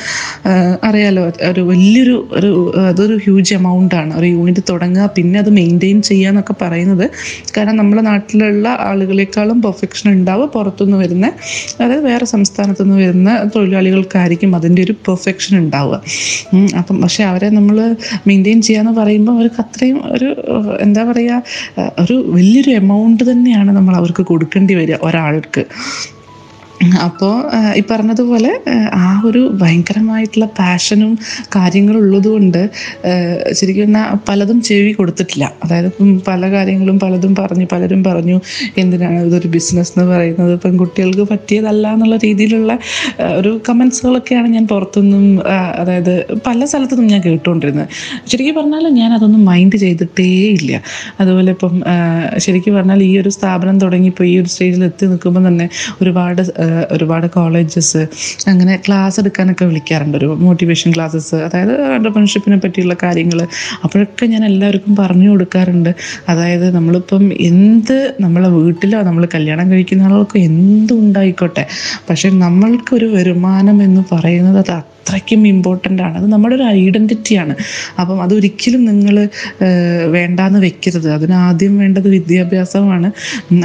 [0.88, 2.50] അറിയാലോ ഒരു വലിയൊരു ഒരു
[2.90, 4.12] അതൊരു ഹ്യൂജ് എമൗണ്ട് ആണ്.
[4.18, 7.04] ഒരു യൂണിറ്റ് തുടങ്ങുക പിന്നെ അത് മെയിന്റെയിൻ ചെയ്യുക എന്നൊക്കെ പറയുന്നത്
[7.56, 11.26] കാരണം നമ്മുടെ നാട്ടിലുള്ള ആളുകളെക്കാളും പെർഫെക്ഷൻ ഉണ്ടാവുക പുറത്തുനിന്ന് വരുന്ന
[11.80, 15.96] അതായത് വേറെ സംസ്ഥാനത്തു നിന്ന് വരുന്ന തൊഴിലാളികൾക്കായിരിക്കും അതിന്റെ ഒരു പെർഫെക്ഷൻ ഉണ്ടാവുക.
[16.80, 17.78] അപ്പം പക്ഷെ അവരെ നമ്മൾ
[18.28, 20.28] മെയിന്റെയിൻ ചെയ്യാന്ന് പറയുമ്പോൾ അവർക്ക് അത്രയും ഒരു
[20.86, 21.42] എന്താ പറയുക
[22.02, 25.64] ഒരു വലിയൊരു എമൗണ്ട് തന്നെയാണ് നമ്മൾ അവർക്ക് കൊടുക്കേണ്ടി വരിക ഒരാൾക്ക്.
[27.04, 27.34] അപ്പോൾ
[27.78, 28.50] ഈ പറഞ്ഞതുപോലെ
[28.94, 31.12] ആ ഒരു ഭയങ്കരമായിട്ടുള്ള പാഷനും
[31.56, 32.70] കാര്യങ്ങളും ഉള്ളതുകൊണ്ട്
[33.58, 33.94] ശരിക്കും
[34.28, 35.44] പലതും ചെവി കൊടുത്തിട്ടില്ല.
[35.64, 35.90] അതായത്
[36.26, 38.40] പല കാര്യങ്ങളും പലതും പറഞ്ഞു പലരും പറഞ്ഞു
[38.78, 40.60] എന്തിനാണ് ഇതൊരു ബിസിനസ് എന്ന് പറയുന്നത്?
[40.64, 42.78] പെൺകുട്ടികൾക്ക് പറ്റിയതല്ല എന്നുള്ള രീതിയിലുള്ള
[43.38, 45.26] ഒരു കമൻസുകളൊക്കെയാണ് ഞാൻ പുറത്തുനിന്നും
[45.80, 47.88] അതായത് പല സ്ഥലത്തുനിന്നും ഞാൻ കേട്ടുകൊണ്ടിരുന്നത്.
[48.30, 50.28] ശരിക്കും പറഞ്ഞാൽ ഞാൻ അതൊന്നും മൈൻഡ് ചെയ്തിട്ടേ
[50.58, 50.82] ഇല്ല.
[51.20, 51.74] അതുപോലെ ഇപ്പം
[52.38, 55.68] ശരിക്കും പറഞ്ഞാൽ ഈ ഒരു സ്ഥാപനം തുടങ്ങിയപ്പോൾ ഈ ഒരു സ്റ്റേജിൽ എത്തി നിൽക്കുമ്പോൾ തന്നെ
[56.02, 56.42] ഒരുപാട്
[56.92, 58.02] ഒരുപാട് കോളേജസ്
[58.48, 60.16] അങ്ങനെ ക്ലാസ് എടുക്കാനൊക്കെ വിളിക്കാറുണ്ട്.
[60.16, 63.40] ഒരു മോട്ടിവേഷൻ ക്ലാസ്സസ് അതായത് അണ്ടർപ്രണർഷിപ്പിനെ പറ്റിയുള്ള കാര്യങ്ങൾ
[63.84, 65.94] അപ്പോഴൊക്കെ ഞാൻ എല്ലാവർക്കും പറഞ്ഞു കൊടുക്കാറുണ്ട്.
[66.28, 71.66] അതായത് നമ്മളിപ്പം എന്ത് നമ്മളെ വീട്ടിലോ നമ്മൾ കല്യാണം കഴിക്കുന്ന ആളുകൾക്ക് എന്തുണ്ടായിക്കോട്ടെ
[72.10, 76.14] പക്ഷെ നമ്മൾക്കൊരു വരുമാനം എന്ന് പറയുന്നത് അത് അത്രയ്ക്കും ഇമ്പോർട്ടന്റ് ആണ്.
[76.18, 77.54] അത് നമ്മുടെ ഒരു ഐഡന്റിറ്റിയാണ്
[78.00, 79.16] അപ്പം അതൊരിക്കലും നിങ്ങൾ
[80.16, 81.08] വേണ്ടാന്ന് വെക്കരുത്.
[81.16, 83.08] അതിന് ആദ്യം വേണ്ടത് വിദ്യാഭ്യാസമാണ്.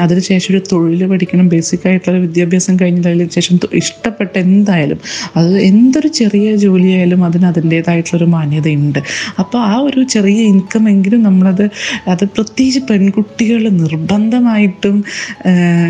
[0.03, 1.45] അതിനുശേഷം ഒരു തൊഴിൽ പഠിക്കണം.
[1.53, 4.99] ബേസിക് ആയിട്ടുള്ള വിദ്യാഭ്യാസം കഴിഞ്ഞതിന് ശേഷം ഇഷ്ടപ്പെട്ട എന്തായാലും
[5.39, 8.99] അത് എന്തൊരു ചെറിയ ജോലിയായാലും അതിന് അതിന്റേതായിട്ടുള്ളൊരു മാന്യതയുണ്ട്.
[9.41, 11.65] അപ്പോൾ ആ ഒരു ചെറിയ ഇൻകം എങ്കിലും നമ്മളത്
[12.13, 14.97] അത് പ്രത്യേകിച്ച് പെൺകുട്ടികൾ നിർബന്ധമായിട്ടും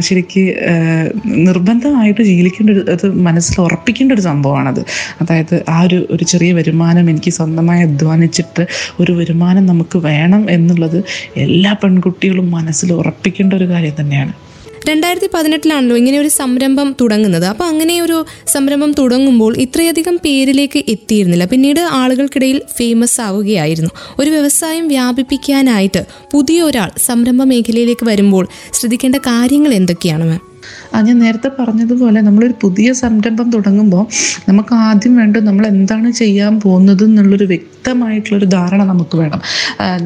[0.08, 0.46] ശരിക്ക്
[1.50, 4.82] നിർബന്ധമായിട്ട് ശീലിക്കേണ്ട ഒരു അത് മനസ്സിൽ ഉറപ്പിക്കേണ്ട ഒരു സംഭവമാണത്.
[5.42, 8.68] അതായത് ആ ഒരു ഒരു ചെറിയ വരുമാനം എനിക്ക് സ്വന്തമായി അധ്വാനിച്ചിട്ട്
[9.00, 11.04] ഒരു വരുമാനം നമുക്ക് വേണം എന്നുള്ളത്
[11.38, 14.34] എല്ലാ പെൺകുട്ടികളും മനസ്സിൽ ഉറപ്പിക്കേണ്ട ഒരു കാര്യം തന്നെയാണ്.
[14.90, 17.46] രണ്ടായിരത്തി പതിനെട്ടിലാണല്ലോ ഇങ്ങനെ ഒരു സംരംഭം തുടങ്ങുന്നത്.
[17.46, 21.46] അപ്പോൾ അങ്ങനെ ഒരു സംരംഭം തുടങ്ങുമ്പോൾ ഇത്രയധികം പേരിലേക്ക് എത്തിയിരുന്നില്ല.
[21.46, 23.90] പിന്നീട് ആളുകൾക്കിടയിൽ ഫേമസ് ആവുകയായിരുന്നു.
[24.20, 30.42] ഒരു വ്യവസായം വ്യാപിപ്പിക്കാനായിട്ട് പുതിയ ഒരാൾ സംരംഭ മേഖലയിലേക്ക് വരുമ്പോൾ ശ്രദ്ധിക്കേണ്ട കാര്യങ്ങൾ എന്തൊക്കെയാണ് മാം?
[30.96, 34.04] ആ ഞാൻ നേരത്തെ പറഞ്ഞതുപോലെ നമ്മളൊരു പുതിയ സംരംഭം തുടങ്ങുമ്പോൾ
[34.50, 39.42] നമുക്ക് ആദ്യം വേണ്ടത് നമ്മൾ എന്താണ് ചെയ്യാൻ പോകുന്നത് എന്നുള്ളൊരു വ്യക്തമായിട്ടുള്ളൊരു ധാരണ നമുക്ക് വേണം.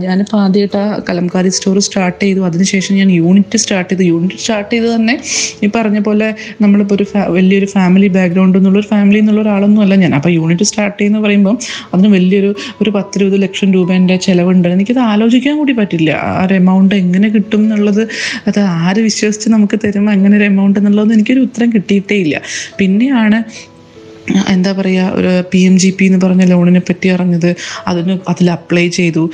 [0.04, 2.42] ഞാനിപ്പോൾ ആദ്യമായിട്ട് ആ കലംകാരി സ്റ്റോർ സ്റ്റാർട്ട് ചെയ്തു.
[2.42, 4.04] അതിനുശേഷം ഞാൻ യൂണിറ്റ് സ്റ്റാർട്ട് ചെയ്തു.
[4.04, 5.16] യൂണിറ്റ് സ്റ്റാർട്ട് ചെയ്ത് തന്നെ
[5.64, 6.28] ഈ പറഞ്ഞ പോലെ
[6.62, 7.06] നമ്മളിപ്പോൾ ഒരു
[7.38, 10.16] വലിയൊരു ഫാമിലി ബാക്ക്ഗ്രൗണ്ട് എന്നുള്ളൊരു ഫാമിലി എന്നുള്ള ഒരാളൊന്നും അല്ല ഞാൻ.
[10.16, 11.58] അപ്പോൾ യൂണിറ്റ് സ്റ്റാർട്ട് ചെയ്യുന്ന പറയുമ്പോൾ
[11.94, 12.52] അതിന് വലിയൊരു
[12.82, 14.68] ഒരു പത്തിരുപത് ലക്ഷം രൂപേന്റെ ചിലവുണ്ട്.
[14.76, 16.12] എനിക്കത് ആലോചിക്കാൻ കൂടി പറ്റില്ല.
[16.30, 18.04] ആ ഒരു എമൗണ്ട് എങ്ങനെ കിട്ടും എന്നുള്ളത്
[18.48, 20.10] അത് ആര് വിശ്വസിച്ച് നമുക്ക് തരും?
[20.16, 22.42] അങ്ങനെ ഒരു എമൗണ്ട് എന്നുള്ളതൊന്നും എനിക്കൊരു ഉത്തരം കിട്ടിയിട്ടേ ഇല്ല.
[22.80, 23.40] പിന്നെയാണ്
[24.50, 27.56] എന്താ പറയുക ഒരു പി എം ജി പി എന്ന് പറഞ്ഞ ലോണിനെ പറ്റി അറിഞ്ഞത്.
[27.88, 29.30] അതിന് അതിൽ അപ്ലൈ ചെയ്തു.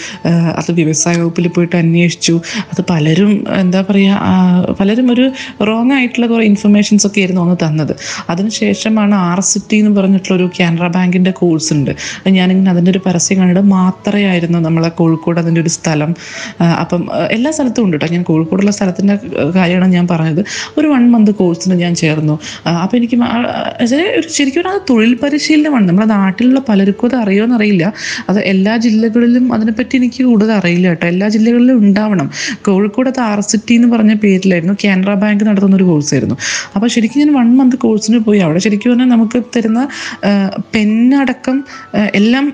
[0.59, 2.41] അത് വ്യവസായ വകുപ്പിൽ പോയിട്ട് അന്വേഷിച്ചു.
[2.71, 5.31] അത് പലരും എന്താ പറയുക പലരും ഒരു
[5.69, 7.93] റോങ് ആയിട്ടുള്ള കുറേ ഇൻഫർമേഷൻസ് ഒക്കെ ആയിരുന്നു അന്ന് തന്നത്.
[8.29, 11.91] അതിനുശേഷമാണ് ആർ സി ടി എന്ന് പറഞ്ഞിട്ടുള്ള ഒരു കാനറ ബാങ്കിന്റെ കോഴ്സ് ഉണ്ട്.
[12.27, 16.15] ഞാനിങ്ങനെ അതിന്റെ ഒരു പരസ്യം കണ്ടിട്ട് മാത്രയായിരുന്നു നമ്മളെ കോഴിക്കോട് അതിന്റെ ഒരു സ്ഥലം.
[16.81, 17.01] അപ്പം
[17.37, 19.15] എല്ലാ സ്ഥലത്തും ഉണ്ട് കേട്ടോ ഞാൻ കോഴിക്കോടുള്ള സ്ഥലത്തിന്റെ
[19.55, 20.43] കാര്യമാണ് ഞാൻ പറഞ്ഞത്.
[20.77, 22.39] ഒരു വൺ മന്ത് കോഴ്സിന് ഞാൻ ചേർന്നു.
[22.83, 23.17] അപ്പോൾ എനിക്ക്
[24.17, 25.85] ഒരു ശരിക്കും തൊഴിൽ പരിശീലനമാണ്.
[25.89, 27.15] നമ്മുടെ നാട്ടിലുള്ള പലർക്കും അത്
[27.55, 27.85] അറിയില്ല.
[28.29, 31.05] അത് എല്ലാ ജില്ലകളിലും അതിനെപ്പറ്റി എനിക്ക് കൂടുതൽ അറിയില്ല കേട്ടോ.
[31.13, 32.27] എല്ലാ ജില്ലകളിലും ഉണ്ടാവണം.
[32.67, 34.75] കോഴിക്കോട് അത് ആർ സിറ്റി എന്ന് പറഞ്ഞ പേരിലായിരുന്നു.
[34.83, 36.35] കാനറ ബാങ്ക് നടത്തുന്ന ഒരു കോഴ്സായിരുന്നു
[36.75, 38.39] അപ്പോൾ ശരിക്കും ഞാൻ വൺ മന്ത് കോഴ്സിന് പോയി.
[38.45, 39.81] അവിടെ ശരിക്കും പറഞ്ഞാൽ നമുക്ക് തരുന്ന
[40.75, 41.57] പെന്നടക്കം
[42.19, 42.45] എല്ലാം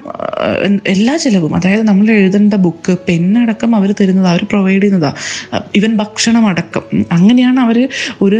[0.87, 1.51] എല്ലാ ചിലവും.
[1.55, 4.29] അതായത് നമ്മൾ എഴുതേണ്ട ബുക്ക് പെന്നടക്കം അവർ തരുന്നതാ.
[4.35, 5.11] അവർ പ്രൊവൈഡ് ചെയ്യുന്നതാ.
[5.75, 6.83] ഇവൻ ഭക്ഷണം അടക്കം.
[7.11, 7.77] അങ്ങനെയാണ് അവർ
[8.21, 8.39] ഒരു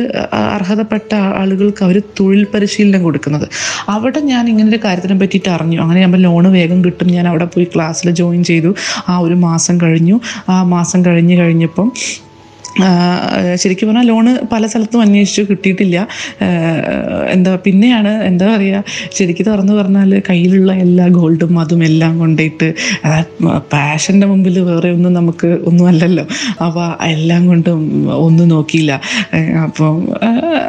[0.56, 3.48] അർഹതപ്പെട്ട ആളുകൾക്ക് അവർ തൊഴിൽ പരിശീലനം കൊടുക്കുന്നത്.
[3.90, 5.82] അവിടെ ഞാൻ ഇങ്ങനെ ഒരു കാര്യത്തിനെ പറ്റിയിട്ട് അറിഞ്ഞു.
[5.82, 7.08] അങ്ങനെ നമ്മൾ ലോണ് വേഗം കിട്ടും.
[7.08, 8.76] ഞാൻ അവിടെ പോയി ക്ലാസ്സിൽ ജോയിൻ ചെയ്തു.
[9.10, 10.20] ആ ഒരു മാസം കഴിഞ്ഞു.
[10.50, 11.92] ആ മാസം കഴിഞ്ഞ് കഴിഞ്ഞപ്പം
[13.62, 15.98] ശരിക്കും പറഞ്ഞാൽ ലോണ് പല സ്ഥലത്തും അന്വേഷിച്ചു കിട്ടിയിട്ടില്ല.
[17.36, 18.84] എന്താ പിന്നെയാണ് എന്താ പറയുക
[19.18, 22.68] ശരിക്കും തുറന്നു പറഞ്ഞാൽ കയ്യിലുള്ള എല്ലാ ഗോൾഡും അതും എല്ലാം കൊണ്ടിട്ട്
[23.74, 26.26] പാഷന്റെ മുമ്പിൽ വേറെ ഒന്നും നമുക്ക് ഒന്നും അല്ലല്ലോ.
[26.68, 27.80] അപ്പോൾ എല്ലാം കൊണ്ടും
[28.28, 28.94] ഒന്നും നോക്കിയില്ല.
[29.66, 29.98] അപ്പം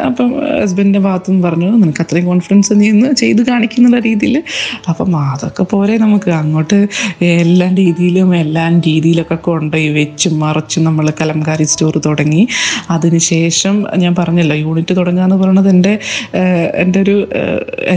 [0.08, 0.28] അപ്പം
[0.60, 4.36] ഹസ്ബൻഡിന്റെ ഭാഗത്തും പറഞ്ഞു നിനക്ക് അത്രയും കോൺഫിഡൻസ് നീ ഇന്ന് ചെയ്ത് കാണിക്കുന്നുള്ള രീതിയിൽ
[4.90, 6.30] അപ്പം അതൊക്കെ പോലെ നമുക്ക്.
[6.40, 6.78] അങ്ങോട്ട്
[7.42, 12.42] എല്ലാ രീതിയിലും എല്ലാ രീതിയിലൊക്കെ കൊണ്ടുപോയി വെച്ചും മറച്ചും നമ്മൾ കലംകാരി സ്റ്റോർ തുടങ്ങി.
[12.90, 15.94] അതിനുശേഷം ഞാൻ പറഞ്ഞല്ലോ യൂണിറ്റ് തുടങ്ങുക എന്ന് പറയുന്നത് എന്റെ
[16.74, 17.16] എന്റെ ഒരു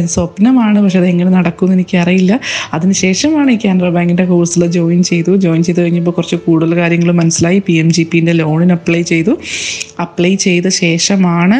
[0.06, 0.80] സ്വപ്നമാണ്.
[0.84, 2.40] പക്ഷെ അത് എങ്ങനെ നടക്കുമെന്ന് എനിക്കറിയില്ല.
[2.74, 5.36] അതിനുശേഷമാണ് ഈ കാനറ ബാങ്കിന്റെ കോഴ്സിൽ ജോയിൻ ചെയ്തു.
[5.36, 7.60] ജോയിൻ ചെയ്ത് കഴിഞ്ഞപ്പോൾ കുറച്ച് കൂടുതൽ കാര്യങ്ങൾ മനസ്സിലായി.
[7.68, 9.34] പി എം ജി പിന്റെ ലോണിന് അപ്ലൈ ചെയ്തു.
[10.02, 11.58] അപ്ലൈ ചെയ്ത ശേഷമാണ്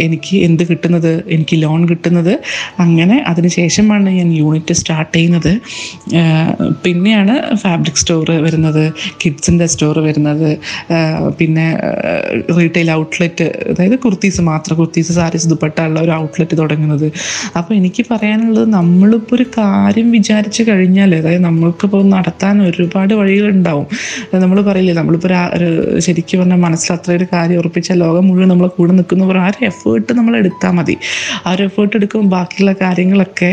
[0.00, 1.12] എനിക്ക് എന്ത് കിട്ടുന്നത്?
[1.30, 2.32] എനിക്ക് ലോൺ കിട്ടുന്നത്.
[2.78, 5.52] അങ്ങനെ അതിനുശേഷമാണ് ഞാൻ യൂണിറ്റ് സ്റ്റാർട്ട് ചെയ്യുന്നത്.
[6.84, 8.92] പിന്നെയാണ് ഫാബ്രിക് സ്റ്റോർ വരുന്നത്
[9.24, 10.48] കിഡ്സിന്റെ സ്റ്റോർ വരുന്നത്.
[11.40, 11.66] പിന്നെ
[12.58, 17.06] റീറ്റെയിൽ ഔട്ട്ലെറ്റ് അതായത് കുർത്തീസ് മാത്രം കുർത്തീസ് സാരീസ് ദുപ്പട്ട ഉള്ള ഒരു ഔട്ട്ലെറ്റ് തുടങ്ങുന്നത്.
[17.58, 23.86] അപ്പോൾ എനിക്ക് പറയാനുള്ളത് നമ്മളിപ്പോൾ ഒരു കാര്യം വിചാരിച്ച് കഴിഞ്ഞാൽ അതായത് നമ്മൾക്കിപ്പോൾ നടത്താൻ ഒരുപാട് വഴികളുണ്ടാവും.
[24.44, 25.68] നമ്മൾ പറയില്ലേ നമ്മളിപ്പോൾ ഒരു
[26.06, 29.66] ശരിക്കും പറഞ്ഞാൽ മനസ്സിൽ അത്ര ഒരു കാര്യം ഉറപ്പിച്ച ലോകം മുഴുവൻ നമ്മളെ കൂടെ നിൽക്കുന്ന പറഞ്ഞാൽ ആ ഒരു
[29.70, 30.96] എഫേർട്ട് നമ്മൾ എടുത്താൽ മതി.
[31.46, 33.50] ആ ഒരു എഫേർട്ട് എടുക്കുമ്പോൾ ബാക്കിയുള്ള കാര്യങ്ങളൊക്കെ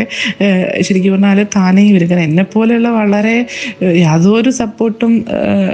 [0.88, 2.08] ശരിക്കും പറഞ്ഞാൽ താനേ വരും.
[2.12, 3.36] കാരണം എന്നെപ്പോലെയുള്ള വളരെ
[4.06, 5.12] യാതൊരു സപ്പോർട്ടും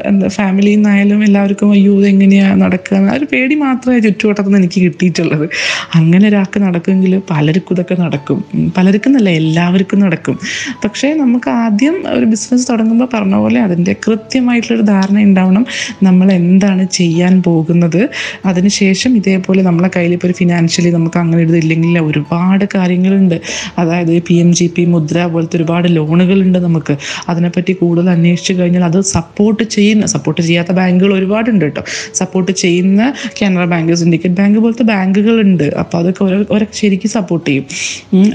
[0.09, 5.49] എന്താ ഫാമിലിയിൽ നിന്നായാലും എല്ലാവർക്കും അയ്യോ ഇതെങ്ങനെയാണ് നടക്കുക ആ ഒരു പേടി മാത്രമേ ചുറ്റുവട്ടത്തു നിന്ന് എനിക്ക് കിട്ടിയിട്ടുള്ളത്.
[5.95, 8.45] അങ്ങനെ ഒരാൾക്ക് നടക്കുമെങ്കിൽ പലർക്കും ഇതൊക്കെ നടക്കും.
[8.77, 10.39] പലർക്കും എന്നല്ല എല്ലാവർക്കും നടക്കും.
[10.83, 15.65] പക്ഷേ നമുക്ക് ആദ്യം ഒരു ബിസിനസ് തുടങ്ങുമ്പോൾ പറഞ്ഞ പോലെ അതിന്റെ കൃത്യമായിട്ടുള്ളൊരു ധാരണ ഉണ്ടാവണം
[16.03, 18.09] നമ്മൾ എന്താണ് ചെയ്യാൻ പോകുന്നത്.
[18.45, 23.41] അതിനുശേഷം ഇതേപോലെ നമ്മളെ കയ്യിൽ ഇപ്പോൾ ഒരു ഫിനാൻഷ്യലി നമുക്ക് അങ്ങനെ ഒരു ഇതില്ലെങ്കിൽ ഒരുപാട് കാര്യങ്ങളുണ്ട്.
[23.77, 26.97] അതായത് പി എം ജി പി മുദ്ര പോലത്തെ ഒരുപാട് ലോണുകളുണ്ട് നമുക്ക്.
[27.29, 31.65] അതിനെപ്പറ്റി കൂടുതൽ അന്വേഷിച്ച് കഴിഞ്ഞാൽ അത് സപ്പോർട്ട് ചെയ്യുന്ന സപ്പോർട്ട് ചെയ്യാത്ത ബാങ്കുകൾ ഒരുപാടുണ്ട്
[32.13, 33.01] സപ്പോർട്ട് ചെയ്യുന്ന
[33.37, 35.67] കാനറ ബാങ്ക് സിൻഡിക്കേറ്റ് ബാങ്ക് പോലത്തെ ബാങ്കുകളുണ്ട്.
[35.81, 37.65] അപ്പോൾ അതൊക്കെ ഓരോ ഓരോ ശരിക്കും സപ്പോർട്ട് ചെയ്യും.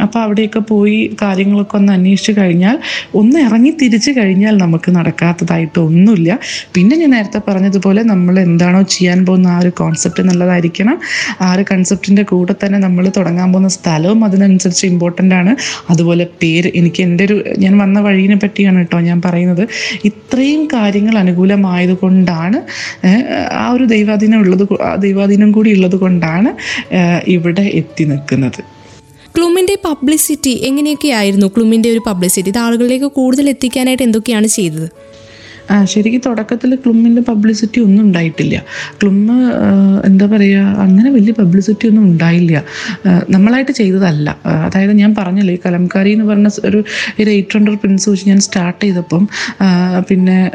[0.04, 2.76] അപ്പോൾ അവിടെയൊക്കെ പോയി കാര്യങ്ങളൊക്കെ ഒന്ന് അന്വേഷിച്ച് കഴിഞ്ഞാൽ
[3.14, 6.30] ഒന്ന് ഇറങ്ങി തിരിച്ചു കഴിഞ്ഞാൽ നമുക്ക് നടക്കാത്തതായിട്ട് ഒന്നുമില്ല.
[6.74, 10.96] പിന്നെ ഞാൻ നേരത്തെ പറഞ്ഞതുപോലെ നമ്മൾ എന്താണോ ചെയ്യാൻ പോകുന്ന ആ ഒരു കോൺസെപ്റ്റ് നല്ലതായിരിക്കണം.
[11.40, 15.52] ആ ഒരു കൺസെപ്റ്റിന്റെ കൂടെ തന്നെ നമ്മൾ തുടങ്ങാൻ പോകുന്ന സ്ഥലവും അതിനനുസരിച്ച് ഇമ്പോർട്ടന്റ് ആണ്.
[15.92, 18.10] അതുപോലെ പേര് എനിക്ക് എന്റെ ഒരു ഞാൻ വന്ന വഴിയെ
[18.42, 19.62] പറ്റിയാണ് കേട്ടോ ഞാൻ പറയുന്നത്.
[20.10, 22.58] ഇത്രയും കാര്യങ്ങൾ അനുകൂലമായത് കൊണ്ടാണ്
[23.04, 23.22] ഏഹ്,
[23.52, 24.64] ആ ഒരു ദൈവാധീനം ഉള്ളത്
[24.98, 26.50] ദൈവാധീനം കൂടി ഉള്ളത് കൊണ്ടാണ്
[27.28, 28.60] ഇവിടെ എത്തി നിൽക്കുന്നത്.
[29.36, 31.46] ക്ലൂമിന്റെ പബ്ലിസിറ്റി എങ്ങനെയൊക്കെയായിരുന്നു?
[31.46, 32.48] ക്ലൂമിന്റെ ഒരു പബ്ലിസിറ്റി.
[32.48, 34.88] ഇത് ആളുകളിലേക്ക് കൂടുതൽ എത്തിക്കാനായിട്ട് എന്തൊക്കെയാണ് ചെയ്തത്?
[35.70, 38.62] ആ ശരിക്കും തുടക്കത്തിൽ ക്ലുമ്മിന്റെ പബ്ലിസിറ്റി ഒന്നും ഉണ്ടായിട്ടില്ല.
[39.02, 39.36] ക്ലുമ്മ്
[40.06, 42.62] എന്താ പറയുക അങ്ങനെ വലിയ പബ്ലിസിറ്റി ഒന്നും ഉണ്ടായില്ല.
[43.30, 44.36] നമ്മളായിട്ട് ചെയ്തതല്ല.
[44.46, 46.84] അതായത് ഞാൻ പറഞ്ഞല്ലോ ഈ കലംകാരി എന്ന് പറഞ്ഞ ഒരു
[47.20, 49.28] ഒരു എയ്റ്റ് ഹൺഡ്രഡ് പ്രിൻസ് വെച്ച് ഞാൻ സ്റ്റാർട്ട് ചെയ്തപ്പം
[50.08, 50.50] പിന്നെ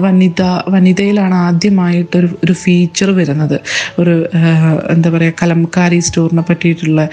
[0.00, 3.60] വനിത വനിതയിലാണ് ആദ്യമായിട്ടൊരു ഒരു ഫീച്ചർ വരുന്നത്.
[3.98, 4.28] ഒരു
[4.90, 7.08] എന്താ പറയുക കലംകാരി സ്റ്റോറിനെ പറ്റിയിട്ടുള്ള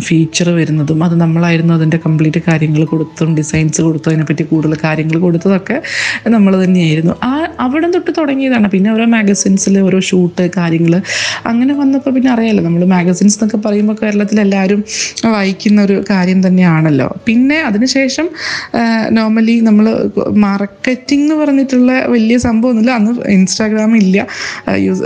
[0.00, 5.81] ഫീച്ചർ വരുന്നതും അത് നമ്മളായിരുന്നു അതിന്റെ കംപ്ലീറ്റ് കാര്യങ്ങൾ കൊടുത്തും ഡിസൈൻസ് കൊടുത്തും അതിനെപ്പറ്റി കൂടുതൽ കാര്യങ്ങൾ കൊടുത്തതൊക്കെ
[6.34, 7.14] നമ്മൾ തന്നെയായിരുന്നു.
[7.28, 7.30] ആ
[7.64, 8.68] അവിടെ തൊട്ട് തുടങ്ങിയതാണ്.
[8.74, 10.94] പിന്നെ ഓരോ മാഗസിൻസിൽ ഓരോ ഷൂട്ട് കാര്യങ്ങൾ
[11.50, 14.80] അങ്ങനെ വന്നപ്പോൾ പിന്നെ അറിയാലോ നമ്മൾ മാഗസിൻസ് എന്നൊക്കെ പറയുമ്പോൾ കേരളത്തിൽ എല്ലാവരും
[15.34, 17.08] വായിക്കുന്ന ഒരു കാര്യം തന്നെയാണല്ലോ.
[17.26, 18.28] പിന്നെ അതിനുശേഷം
[19.18, 19.86] നോർമലി നമ്മൾ
[20.46, 22.92] മാർക്കറ്റിംഗ് എന്ന് പറഞ്ഞിട്ടുള്ള വലിയ സംഭവമൊന്നുമില്ല.
[23.00, 24.26] അന്ന് ഇൻസ്റ്റാഗ്രാം ഇല്ല.
[24.86, 25.02] യൂസ്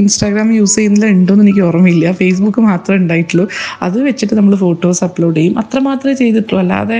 [0.00, 2.06] ഇൻസ്റ്റാഗ്രാം യൂസ് ചെയ്യുന്നില്ല ഉണ്ടോയെന്ന് എനിക്ക് ഓർമ്മയില്ല.
[2.20, 3.46] ഫേസ്ബുക്ക് മാത്രമേ ഉണ്ടായിട്ടുള്ളൂ.
[3.86, 5.54] അത് വെച്ചിട്ട് നമ്മൾ ഫോട്ടോസ് അപ്ലോഡ് ചെയ്യും.
[5.62, 6.60] അത്ര മാത്രമേ ചെയ്തിട്ടുള്ളൂ.
[6.64, 6.98] അല്ലാതെ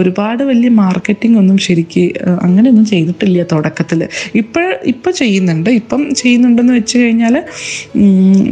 [0.00, 2.01] ഒരുപാട് വലിയ മാർക്കറ്റിംഗ് ഒന്നും ശരിക്ക്
[2.44, 4.00] അങ്ങനെയൊന്നും ചെയ്തിട്ടില്ല തുടക്കത്തിൽ
[4.40, 5.70] ഇപ്പോൾ ഇപ്പോൾ ചെയ്യുന്നുണ്ട്.
[5.80, 7.34] ഇപ്പം ചെയ്യുന്നുണ്ടെന്ന് വെച്ച് കഴിഞ്ഞാൽ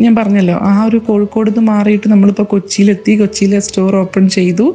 [0.04, 4.66] ഞാൻ പറഞ്ഞല്ലോ ആ ഒരു കോഴിക്കോട് നിന്ന് മാറിയിട്ട് നമ്മളിപ്പോൾ കൊച്ചിയിലെത്തി കൊച്ചിയിലെ സ്റ്റോർ ഓപ്പൺ ചെയ്തു.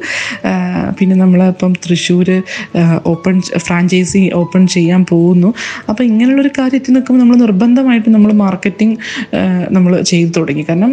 [0.98, 2.28] പിന്നെ നമ്മളിപ്പം തൃശ്ശൂർ
[3.12, 3.36] ഓപ്പൺ
[3.66, 5.50] ഫ്രാഞ്ചൈസി ഓപ്പൺ ചെയ്യാൻ പോകുന്നു.
[5.88, 8.96] അപ്പോൾ ഇങ്ങനെയുള്ളൊരു കാര്യത്തിൽ നിൽക്കുമ്പോൾ നമ്മൾ നിർബന്ധമായിട്ട് നമ്മൾ മാർക്കറ്റിംഗ്
[9.76, 10.64] നമ്മൾ ചെയ്തു തുടങ്ങി.
[10.68, 10.92] കാരണം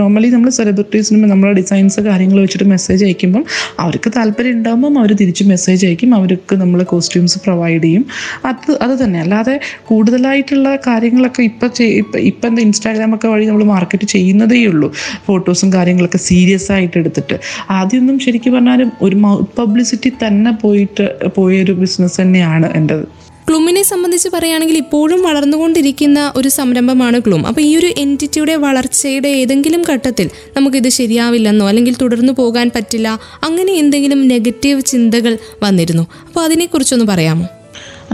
[0.00, 3.44] നോർമലി നമ്മൾ സെലിബ്രിറ്റീസിനും നമ്മളെ ഡിസൈൻസ് കാര്യങ്ങൾ വെച്ചിട്ട് മെസ്സേജ് അയക്കുമ്പം
[3.84, 6.10] അവർക്ക് താല്പര്യം ഉണ്ടാകുമ്പം അവർ തിരിച്ച് മെസ്സേജ് അയക്കും.
[6.18, 6.80] അവർക്ക് നമ്മൾ
[7.18, 8.04] കോസ്റ്റ്യൂംസ് പ്രൊവൈഡ് ചെയ്യും.
[8.44, 9.18] അത് അത് തന്നെ.
[9.20, 9.54] അല്ലാതെ
[9.90, 14.88] കൂടുതലായിട്ടുള്ള കാര്യങ്ങളൊക്കെ ഇപ്പം ഇപ്പം ഇപ്പം എന്താ ഇൻസ്റ്റാഗ്രാമൊക്കെ വഴി നമ്മൾ മാർക്കറ്റ് ചെയ്യുന്നതേ ഉള്ളൂ.
[15.26, 17.38] ഫോട്ടോസും കാര്യങ്ങളൊക്കെ സീരിയസ് ആയിട്ട് എടുത്തിട്ട്.
[17.78, 23.06] ആദ്യമൊന്നും ശരിക്കും പറഞ്ഞാലും ഒരു മൗത്ത് പബ്ലിസിറ്റി തന്നെ പോയിട്ട് പോയൊരു ബിസിനസ് തന്നെയാണ് എന്റെത്.
[23.48, 30.30] ക്ലൂമിനെ സംബന്ധിച്ച് പറയുകയാണെങ്കിൽ ഇപ്പോഴും വളർന്നുകൊണ്ടിരിക്കുന്ന ഒരു സംരംഭമാണ് ക്ലൂം അപ്പോൾ ഈ ഒരു എന്റിറ്റിയുടെ വളർച്ചയുടെ ഏതെങ്കിലും ഘട്ടത്തിൽ
[30.56, 33.08] നമുക്കിത് ശരിയാവില്ലെന്നോ അല്ലെങ്കിൽ തുടർന്നു പോകാൻ പറ്റില്ല
[33.44, 36.02] അങ്ങനെ എന്തെങ്കിലും നെഗറ്റീവ് ചിന്തകൾ വന്നിരുന്നു.
[36.26, 37.46] അപ്പോൾ അതിനെക്കുറിച്ചൊന്ന് പറയാമോ?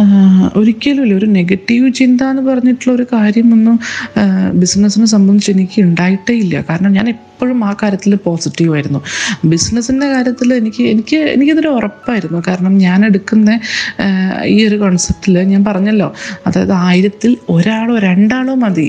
[0.03, 3.77] ആഹ് ഒരിക്കലുമില്ല ഒരു നെഗറ്റീവ് ചിന്ത എന്ന് പറഞ്ഞിട്ടുള്ള ഒരു കാര്യമൊന്നും
[4.63, 6.55] ബിസിനസ്സിനെ സംബന്ധിച്ച് എനിക്ക് ഉണ്ടായിട്ടേ ഇല്ല.
[6.71, 9.01] കാരണം ഞാൻ എപ്പോഴും ആ കാര്യത്തിൽ പോസിറ്റീവായിരുന്നു
[9.53, 12.39] ബിസിനസ്സിന്റെ കാര്യത്തിൽ എനിക്ക് എനിക്ക് എനിക്കതൊരു ഉറപ്പായിരുന്നു.
[12.49, 13.49] കാരണം ഞാൻ എടുക്കുന്ന
[14.55, 16.09] ഈ ഒരു കോൺസെപ്റ്റിൽ ഞാൻ പറഞ്ഞല്ലോ.
[16.47, 18.87] അതായത് ആയിരത്തിൽ ഒരാളോ രണ്ടാളോ മതി.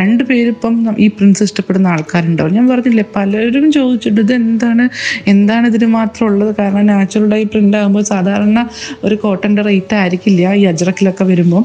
[0.00, 0.74] രണ്ട് പേരിപ്പം
[1.04, 2.54] ഈ പ്രിൻസ് ഇഷ്ടപ്പെടുന്ന ആൾക്കാരുണ്ടാവും.
[2.58, 4.86] ഞാൻ പറഞ്ഞില്ലേ പലരും ചോദിച്ചിട്ട് ഇത് എന്താണ്
[5.34, 6.52] എന്താണ് ഇതിന് മാത്രം ഉള്ളത്?
[6.60, 6.90] കാരണം
[7.34, 8.58] ഡൈ പ്രിന്റ് ആകുമ്പോൾ സാധാരണ
[9.04, 10.31] ഒരു കോട്ടന്റെ റേറ്റ് ആയിരിക്കില്ല.
[10.40, 11.64] ഈ അജറക്കിലൊക്കെ വരുമ്പോൾ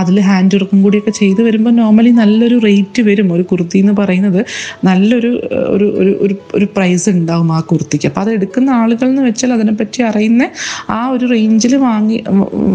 [0.00, 4.44] അതിൽ ഹാൻഡ് വർക്കും കൂടിയൊക്കെ ചെയ്ത് വരുമ്പോൾ നോർമലി നല്ലൊരു റേറ്റ് വരും ഒരു കുർത്തി എന്ന് പറയുന്നത്.
[4.84, 5.30] നല്ലൊരു
[5.74, 5.86] ഒരു
[6.24, 8.06] ഒരു ഒരു പ്രൈസ് ഉണ്ടാവും ആ കുർത്തിക്ക്.
[8.06, 10.50] അപ്പോൾ അത് എടുക്കുന്ന ആളുകൾ എന്ന് വെച്ചാൽ അതിനെപ്പറ്റി അറിയുന്ന
[10.90, 12.24] ആ ഒരു റേഞ്ചിൽ വാങ്ങി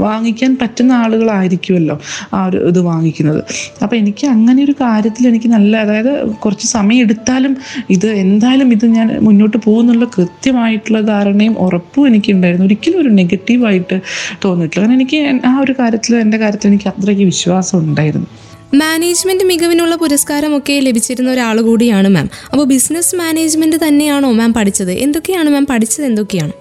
[0.05, 1.99] വാങ്ങിക്കാൻ പറ്റുന്ന ആളുകളായിരിക്കുമല്ലോ
[2.33, 3.43] ആ ഒരു ഇത് വാങ്ങിക്കുന്നത്.
[3.83, 7.57] അപ്പോൾ എനിക്ക് അങ്ങനെ ഒരു കാര്യത്തിൽ എനിക്ക് നല്ല അതായത് കുറച്ച് സമയം എടുത്താലും
[7.89, 12.65] ഇത് എന്തായാലും ഇത് ഞാൻ മുന്നോട്ട് പോകുന്നുള്ള കൃത്യമായിട്ടുള്ള ധാരണയും ഉറപ്പും എനിക്കുണ്ടായിരുന്നു.
[12.65, 14.01] ഒരിക്കലും ഒരു നെഗറ്റീവായിട്ട്
[14.43, 14.81] തോന്നിയിട്ടില്ല.
[14.81, 18.27] കാരണം എനിക്ക് ആ ഒരു കാര്യത്തിൽ എന്റെ കാര്യത്തിൽ എനിക്ക് അത്രയ്ക്ക് വിശ്വാസം ഉണ്ടായിരുന്നു.
[18.73, 24.91] മാനേജ്മെന്റ് മികവിനുള്ള പുരസ്കാരമൊക്കെ ലഭിച്ചിരുന്ന ഒരാൾ കൂടിയാണ് മാം അപ്പോൾ ബിസിനസ് മാനേജ്മെന്റ് തന്നെയാണോ മാം പഠിച്ചത്?
[24.91, 26.05] എന്തൊക്കെയാണ് മാം പഠിച്ചത്?
[26.05, 26.51] എന്തൊക്കെയാണ്?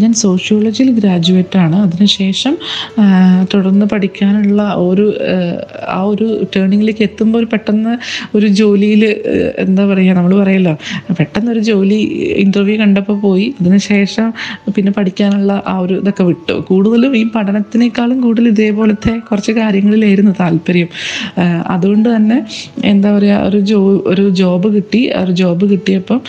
[0.00, 1.76] ഞാൻ സോഷ്യോളജിയിൽ ഗ്രാജുവേറ്റ് ആണ്.
[1.76, 2.54] അതിനുശേഷം
[3.52, 5.06] തുടർന്ന് പഠിക്കാനുള്ള ഒരു
[5.88, 7.92] ആ, ഒരു ടേണിങ്ങിലേക്ക് എത്തുമ്പോൾ ഒരു പെട്ടെന്ന്
[8.36, 9.02] ഒരു ജോലിയിൽ
[9.64, 10.74] എന്താ പറയുക നമ്മൾ പറയല്ലോ
[11.18, 11.98] പെട്ടെന്ന് ഒരു ജോലി
[12.44, 13.54] ഇന്റർവ്യൂ കണ്ടപ്പോൾ പോയി.
[13.60, 14.28] അതിനുശേഷം
[14.76, 16.54] പിന്നെ പഠിക്കാനുള്ള ആ ഒരു ഇതൊക്കെ വിട്ടു.
[16.70, 20.88] കൂടുതലും ഈ പഠനത്തിനേക്കാളും കൂടുതൽ ഇതേപോലത്തെ കുറച്ച് കാര്യങ്ങളിലായിരുന്നു താല്പര്യം.
[21.66, 22.38] അതുകൊണ്ട് തന്നെ
[22.84, 23.80] എന്താ പറയുക ഒരു ജോ
[24.12, 25.02] ഒരു ജോബ് കിട്ടി.
[25.22, 26.20] ഒരു ജോബ് കിട്ടിയപ്പം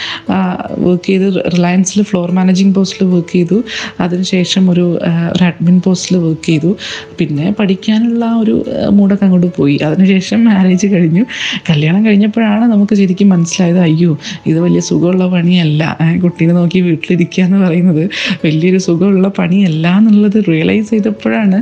[0.86, 3.58] വർക്ക് ചെയ്ത് റിലയൻസിൽ ഫ്ലോർ മാനേജിങ് പോസ്റ്റിൽ വർക്ക് ചെയ്തു.
[4.06, 4.86] അതിനുശേഷം ഒരു
[5.34, 6.72] ഒരു അഡ്മിൻ പോസ്റ്റിൽ വർക്ക് ചെയ്തു.
[7.20, 8.56] പിന്നെ പഠിക്കാനുള്ള ഒരു
[8.98, 9.76] മൂടൊക്കെ അങ്ങോട്ട് പോയി.
[9.88, 11.24] അതിനുശേഷം മാരേജ് കഴിഞ്ഞു.
[11.70, 14.12] കല്യാണം കഴിഞ്ഞപ്പോഴാണ് നമുക്ക് ശരിക്കും മനസ്സിലായത് അയ്യോ
[14.50, 15.84] ഇത് വലിയ സുഖമുള്ള പണിയല്ല.
[16.24, 18.04] കുട്ടീനെ നോക്കി വീട്ടിലിരിക്കുക എന്ന് പറയുന്നത്
[18.46, 21.58] വലിയൊരു സുഖമുള്ള പണിയല്ല എന്നുള്ളത് റിയലൈസ് ചെയ്തപ്പോഴാണ്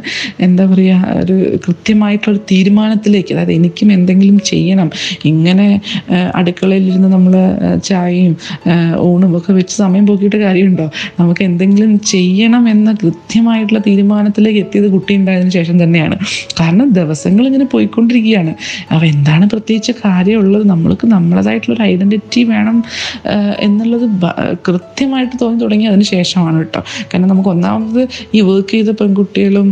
[0.46, 4.90] എന്താ പറയുക ഒരു കൃത്യമായിട്ടുള്ള തീരുമാനത്തിലേക്ക് അതായത് എനിക്കും എന്തെങ്കിലും ചെയ്യണം.
[5.32, 5.68] ഇങ്ങനെ
[6.36, 7.34] അടുക്കളയിലിരുന്ന് നമ്മൾ
[7.90, 8.34] ചായയും
[9.08, 10.86] ഊണും ഒക്കെ വെച്ച് സമയം പോക്കിയിട്ട് കാര്യമുണ്ടോ?
[11.20, 16.18] നമുക്ക് എന്തെങ്കിലും ചെയ്യണം എന്ന കൃത്യമായിട്ടുള്ള തീരുമാനത്തിലേക്ക് എത്തിയത് കുട്ടി ഉണ്ടായതിനു ശേഷം തന്നെയാണ്.
[16.60, 18.54] കാരണം ദിവസങ്ങൾ ഇങ്ങനെ പോയിക്കൊണ്ടിരിക്കുകയാണ്.
[18.92, 20.66] അപ്പോൾ എന്താണ് പ്രത്യേകിച്ച് കാര്യമുള്ളത്?
[20.74, 22.78] നമ്മൾക്ക് നമ്മളതായിട്ടുള്ള ഒരു ഐഡന്റിറ്റി വേണം
[23.60, 24.06] എന്നുള്ളത്
[24.68, 26.82] കൃത്യമായിട്ട് തോന്നി തുടങ്ങി അതിന് ശേഷമാണ് കേട്ടോ.
[27.12, 28.02] കാരണം നമുക്ക് ഒന്നാമത്
[28.36, 29.68] ഈ വർക്ക് ചെയ്ത പെൺകുട്ടികളും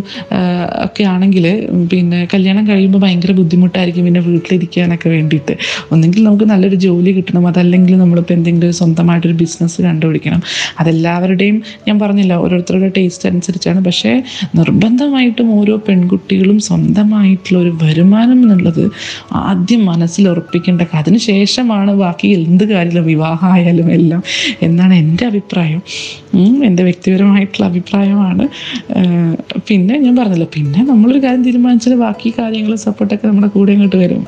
[0.85, 1.45] ഒക്കെ ആണെങ്കിൽ
[1.91, 5.53] പിന്നെ കല്യാണം കഴിയുമ്പോൾ ഭയങ്കര ബുദ്ധിമുട്ടായിരിക്കും പിന്നെ വീട്ടിലിരിക്കാനൊക്കെ വേണ്ടിയിട്ട്.
[5.91, 7.43] ഒന്നെങ്കിൽ നമുക്ക് നല്ലൊരു ജോലി കിട്ടണം.
[7.51, 10.41] അതല്ലെങ്കിൽ നമ്മളിപ്പോൾ എന്തെങ്കിലും ഒരു സ്വന്തമായിട്ടൊരു ബിസിനസ് കണ്ടുപിടിക്കണം.
[10.79, 13.79] അതെല്ലാവരുടെയും ഞാൻ പറഞ്ഞില്ല ഓരോരുത്തരുടെ ടേസ്റ്റ് അനുസരിച്ചാണ്.
[13.85, 14.11] പക്ഷേ
[14.59, 18.83] നിർബന്ധമായിട്ടും ഓരോ പെൺകുട്ടികളും സ്വന്തമായിട്ടുള്ള ഒരു വരുമാനം എന്നുള്ളത്
[19.43, 24.21] ആദ്യം മനസ്സിൽ ഉറപ്പിക്കേണ്ട അതിന് ശേഷമാണ് ബാക്കി എന്ത് കാര്യത്തിലും വിവാഹമായാലും എല്ലാം
[24.61, 25.81] എന്നാണ് എന്റെ അഭിപ്രായം.
[26.67, 28.45] എന്റെ വ്യക്തിപരമായിട്ടുള്ള അഭിപ്രായമാണ്.
[29.69, 34.23] പിന്നെ ഞാൻ പറഞ്ഞില്ല പിന്നെ നമ്മളൊരു കാര്യം തീരുമാനിച്ചാൽ ബാക്കി കാര്യങ്ങൾ സപ്പോർട്ടൊക്കെ നമ്മുടെ കൂടെ ഇങ്ങോട്ട് വരും.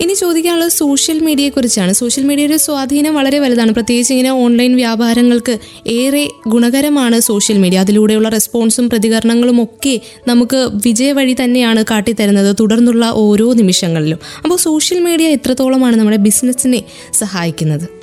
[0.00, 1.92] ഇനി ചോദിക്കാനുള്ളത് സോഷ്യൽ മീഡിയയെക്കുറിച്ചാണ്.
[1.92, 3.74] സോഷ്യൽ മീഡിയയുടെ സ്വാധീനം വളരെ വലുതാണ്.
[3.74, 7.78] പ്രത്യേകിച്ച് ഇങ്ങനെ ഓൺലൈൻ വ്യാപാരങ്ങൾക്ക് ഏറെ ഗുണകരമാണ് സോഷ്യൽ മീഡിയ.
[7.78, 14.18] അതിലൂടെയുള്ള റെസ്പോൺസും പ്രതികരണങ്ങളും ഒക്കെ നമുക്ക് വിജയവഴി തന്നെയാണ് കാട്ടിത്തരുന്നത് തുടർന്നുള്ള ഓരോ നിമിഷങ്ങളിലും.
[14.44, 18.01] അപ്പോൾ സോഷ്യൽ മീഡിയ എത്രത്തോളമാണ് നമ്മുടെ ബിസിനസ്സിനെ സഹായിക്കുന്നത്?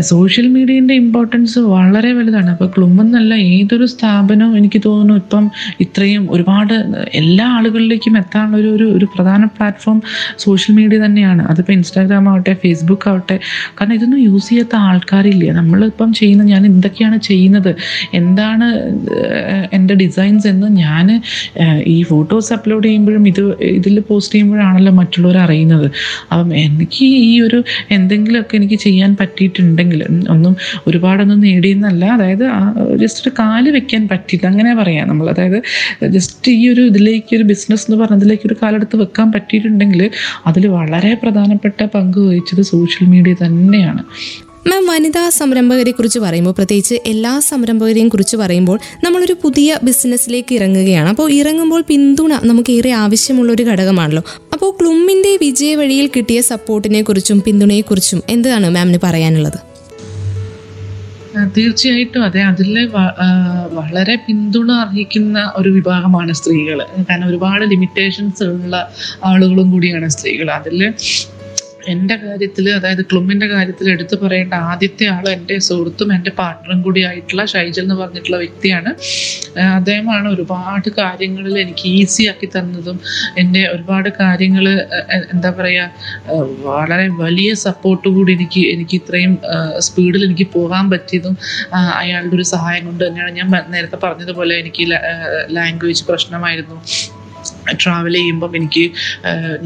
[0.00, 2.50] സോഷ്യൽ മീഡിയന്റെ ഇമ്പോർട്ടൻസ് വളരെ വലുതാണ്.
[2.50, 6.74] അപ്പോൾ ക്ലുമെന്നല്ല ഏതൊരു സ്ഥാപനവും എനിക്ക് തോന്നുന്നു ഇപ്പം ഇത്രയും ഒരുപാട്
[7.20, 10.02] എല്ലാ ആളുകളിലേക്കും എത്താനുള്ള ഒരു ഒരു ഒരു പ്രധാന പ്ലാറ്റ്ഫോം
[10.44, 11.42] സോഷ്യൽ മീഡിയ തന്നെയാണ്.
[11.50, 13.40] അതിപ്പോൾ ഇൻസ്റ്റാഗ്രാം ആവട്ടെ ഫേസ്ബുക്ക് ആവട്ടെ.
[13.78, 15.44] കാരണം ഇതൊന്നും യൂസ് ചെയ്യാത്ത ആൾക്കാരില്ല.
[15.52, 17.74] നമ്മളിപ്പം ചെയ്യുന്ന ഞാൻ എന്തൊക്കെയാണ് ചെയ്യുന്നത്
[18.20, 18.66] എന്താണ്
[19.72, 21.22] എന്റെ ഡിസൈൻസ് എന്ന് ഞാൻ
[21.86, 23.42] ഈ ഫോട്ടോസ് അപ്ലോഡ് ചെയ്യുമ്പോഴും ഇത്
[23.78, 25.86] ഇതിൽ പോസ്റ്റ് ചെയ്യുമ്പോഴാണല്ലോ മറ്റുള്ളവർ അറിയുന്നത്.
[26.32, 29.74] അപ്പം എനിക്ക് ഈ ഒരു എന്തെങ്കിലുമൊക്കെ എനിക്ക് ചെയ്യാൻ പറ്റിയിട്ടുണ്ടെങ്കിൽ
[30.06, 30.52] ഉം, ഒന്നും
[30.86, 32.04] ഒരുപാടൊന്നും നേടിയെന്നല്ല.
[32.16, 32.44] അതായത്
[32.96, 35.28] ജസ്റ്റ് ഒരു കാൽ വെക്കാൻ പറ്റിയില്ല അങ്ങനെ പറയാം നമ്മൾ.
[35.28, 35.58] അതായത്
[36.16, 40.02] ജസ്റ്റ് ഈ ഒരു ഇതിലേക്ക് ഒരു ബിസിനസ് എന്ന് പറഞ്ഞതിലേക്ക് ഒരു കാലെടുത്ത് വെക്കാൻ പറ്റിയിട്ടുണ്ടെങ്കിൽ
[40.46, 44.02] അതിൽ വളരെ പ്രധാനപ്പെട്ട പങ്ക് വഹിച്ചത് സോഷ്യൽ മീഡിയ തന്നെയാണ്.
[44.70, 51.08] മാം വനിതാ സംരംഭകരെ കുറിച്ച് പറയുമ്പോൾ പ്രത്യേകിച്ച് എല്ലാ സംരംഭകരെയും കുറിച്ച് പറയുമ്പോൾ നമ്മളൊരു പുതിയ ബിസിനസ്സിലേക്ക് ഇറങ്ങുകയാണ്.
[51.08, 54.22] അപ്പോൾ ഇറങ്ങുമ്പോൾ പിന്തുണ നമുക്ക് ഏറെ ആവശ്യമുള്ള ഒരു ഘടകമാണല്ലോ.
[54.52, 59.58] അപ്പോൾ ക്ലുമ്മിന്റെ വിജയ വഴിയിൽ കിട്ടിയ സപ്പോർട്ടിനെ കുറിച്ചും പിന്തുണയെക്കുറിച്ചും എന്താണ് മാമിന് പറയാനുള്ളത്?
[61.56, 62.42] തീർച്ചയായിട്ടും അതെ.
[62.42, 62.76] അതിൽ
[63.72, 66.78] വളരെ പിന്തുണ അർഹിക്കുന്ന ഒരു വിഭാഗമാണ് സ്ത്രീകൾ
[67.10, 68.76] കാരണം ഒരുപാട് ലിമിറ്റേഷൻസ് ഉള്ള
[69.24, 70.80] ആളുകളും കൂടിയാണ് സ്ത്രീകൾ അതിൽ
[71.92, 77.44] എന്റെ കാര്യത്തിൽ അതായത് ക്ലുമ്മിന്റെ കാര്യത്തിൽ എടുത്തു പറയേണ്ട ആദ്യത്തെ ആൾ എന്റെ സുഹൃത്തും എന്റെ പാർട്ട്ണറും കൂടി ആയിട്ടുള്ള
[77.52, 78.90] ഷൈജൽ എന്ന് പറഞ്ഞിട്ടുള്ള വ്യക്തിയാണ്.
[79.78, 82.98] അദ്ദേഹമാണ് ഒരുപാട് കാര്യങ്ങളിൽ എനിക്ക് ഈസി ആക്കി തന്നതും
[83.42, 84.66] എന്റെ ഒരുപാട് കാര്യങ്ങൾ
[85.34, 89.34] എന്താ പറയുക വളരെ വലിയ സപ്പോർട്ട് കൂടി എനിക്ക് എനിക്ക് ഇത്രയും
[89.88, 91.36] സ്പീഡിൽ എനിക്ക് പോകാൻ പറ്റിയതും
[92.00, 93.32] അയാളുടെ ഒരു സഹായം കൊണ്ട് തന്നെയാണ്.
[93.38, 94.84] ഞാൻ നേരത്തെ പറഞ്ഞതുപോലെ എനിക്ക്
[95.58, 96.78] ലാംഗ്വേജ് പ്രശ്നമായിരുന്നു.
[97.82, 98.84] ട്രാവൽ ചെയ്യുമ്പം എനിക്ക്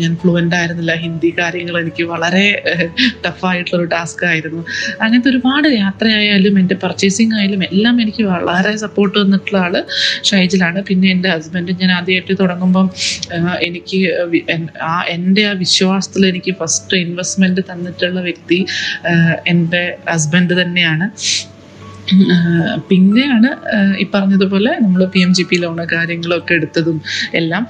[0.01, 0.93] ഞാൻ ഫ്ലുവന്റ് ആയിരുന്നില്ല.
[1.05, 2.47] ഹിന്ദി കാര്യങ്ങൾ എനിക്ക് വളരെ
[3.27, 4.62] ടഫായിട്ടുള്ളൊരു ടാസ്ക് ആയിരുന്നു.
[5.03, 9.77] അങ്ങനത്തെ ഒരുപാട് യാത്രയായാലും എന്റെ പർച്ചേസിങ് ആയാലും എല്ലാം എനിക്ക് വളരെ സപ്പോർട്ട് തന്നിട്ടുള്ള ആൾ
[10.31, 10.79] ഷൈജിലാണ്.
[10.90, 12.88] പിന്നെ എന്റെ ഹസ്ബൻഡ് ഞാൻ ആദ്യമായിട്ട് തുടങ്ങുമ്പം
[13.69, 14.01] എനിക്ക്
[14.93, 18.59] ആ എന്റെ ആ വിശ്വാസത്തിൽ എനിക്ക് ഫസ്റ്റ് ഇൻവെസ്റ്റ്മെന്റ് തന്നിട്ടുള്ള വ്യക്തി
[19.53, 21.07] എന്റെ ഹസ്ബൻഡ് തന്നെയാണ്.
[22.88, 23.51] പിന്നെയാണ്
[24.03, 26.99] ഈ പറഞ്ഞതുപോലെ നമ്മൾ P M G P loan കാര്യങ്ങളൊക്കെ എടുത്തതും
[27.35, 27.62] എല്ലാം.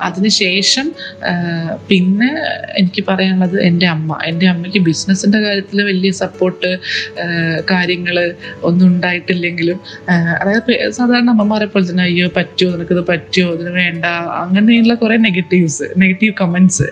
[0.00, 0.86] അതിനുശേഷം
[1.90, 2.30] പിന്നെ
[2.80, 4.18] എനിക്ക് പറയാനുള്ളത് എന്റെ അമ്മ.
[4.30, 6.70] എന്റെ അമ്മയ്ക്ക് ബിസിനസ്സിന്റെ കാര്യത്തിൽ വലിയ സപ്പോർട്ട്
[7.72, 8.16] കാര്യങ്ങൾ
[8.62, 9.78] ഒന്നും ഉണ്ടായിട്ടില്ലെങ്കിലും
[10.40, 14.04] അതായത് സാധാരണ അമ്മമാരെ പോലെ തന്നെ അയ്യോ പറ്റുമോ നിനക്കിത് പറ്റുമോ അതിന് വേണ്ട?
[14.42, 16.86] അങ്ങനെയുള്ള കുറേ നെഗറ്റീവ്സ് നെഗറ്റീവ് കമൻസ്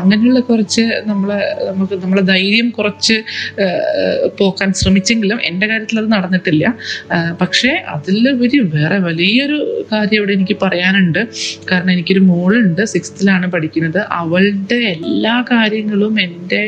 [0.00, 1.30] അങ്ങനെയുള്ള കുറച്ച് നമ്മൾ
[1.68, 3.16] നമുക്ക് നമ്മളെ ധൈര്യം കുറച്ച്
[4.40, 6.64] പോക്കാൻ ശ്രമിച്ചെങ്കിലും എന്റെ കാര്യത്തിൽ അത് നടന്നിട്ടില്ല.
[7.42, 9.58] പക്ഷേ അതിലുപരി വേറെ വലിയൊരു
[9.92, 11.20] കാര്യം ഇവിടെ എനിക്ക് പറയാനുണ്ട്.
[11.70, 14.00] കാരണം എനിക്കൊരു മോളുണ്ട് സിക്സ്ത്തിലാണ് പഠിക്കുന്നത്.
[14.20, 16.62] അവളുടെ എല്ലാ കാര്യങ്ങളും എന്റെ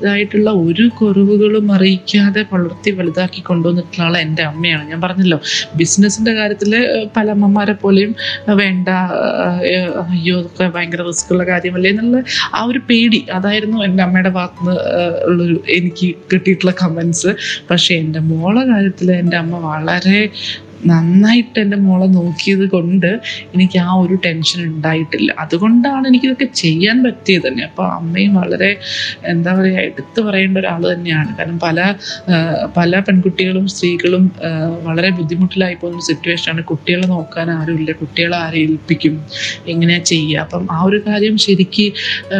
[0.00, 4.84] ഇതായിട്ടുള്ള ഒരു കുറവുകളും അറിയിക്കാതെ വളർത്തി വലുതാക്കി കൊണ്ടുവന്നിട്ടുള്ള എന്റെ അമ്മയാണ്.
[4.90, 5.38] ഞാൻ പറഞ്ഞല്ലോ
[5.80, 6.72] ബിസിനസ്സിന്റെ കാര്യത്തിൽ
[7.16, 8.12] പല അമ്മമാരെ പോലെയും
[8.60, 8.88] വേണ്ട
[10.02, 12.18] അയ്യോ ഇതൊക്കെ ഭയങ്കര റിസ്ക് ഉള്ള കാര്യമല്ലേ എന്നുള്ള
[12.58, 14.76] ആ ഒരു പേടി അതായിരുന്നു എന്റെ അമ്മയുടെ ഭാഗത്ത് നിന്ന്
[15.28, 17.30] ഉള്ളൊരു എനിക്ക് കിട്ടിയിട്ടുള്ള കമൻസ്
[17.70, 20.20] പക്ഷേ എന്റെ മോളെ കാര്യത്തിൽ എന്റെ അമ്മ വളരെ
[20.90, 23.08] നന്നായിട്ട് എന്റെ മോളെ നോക്കിയത് കൊണ്ട്
[23.54, 25.32] എനിക്ക് ആ ഒരു ടെൻഷൻ ഉണ്ടായിട്ടില്ല.
[25.38, 27.64] അതുകൊണ്ടാണ് എനിക്കിതൊക്കെ ചെയ്യാൻ പറ്റിയത് തന്നെ.
[27.70, 28.70] അപ്പോൾ അമ്മയും വളരെ
[29.32, 31.30] എന്താ പറയുക എടുത്തു പറയേണ്ട ഒരാൾ തന്നെയാണ്.
[31.38, 31.78] കാരണം പല
[32.76, 34.24] പല പെൺകുട്ടികളും സ്ത്രീകളും
[34.86, 39.14] വളരെ ബുദ്ധിമുട്ടിലായി പോകുന്ന സിറ്റുവേഷനാണ് കുട്ടികളെ നോക്കാൻ ആരുമില്ല കുട്ടികളെ ആരെ ഏൽപ്പിക്കും?
[39.68, 40.38] എങ്ങനെയാ ചെയ്യുക?
[40.38, 41.86] അപ്പം ആ ഒരു കാര്യം ശരിക്ക്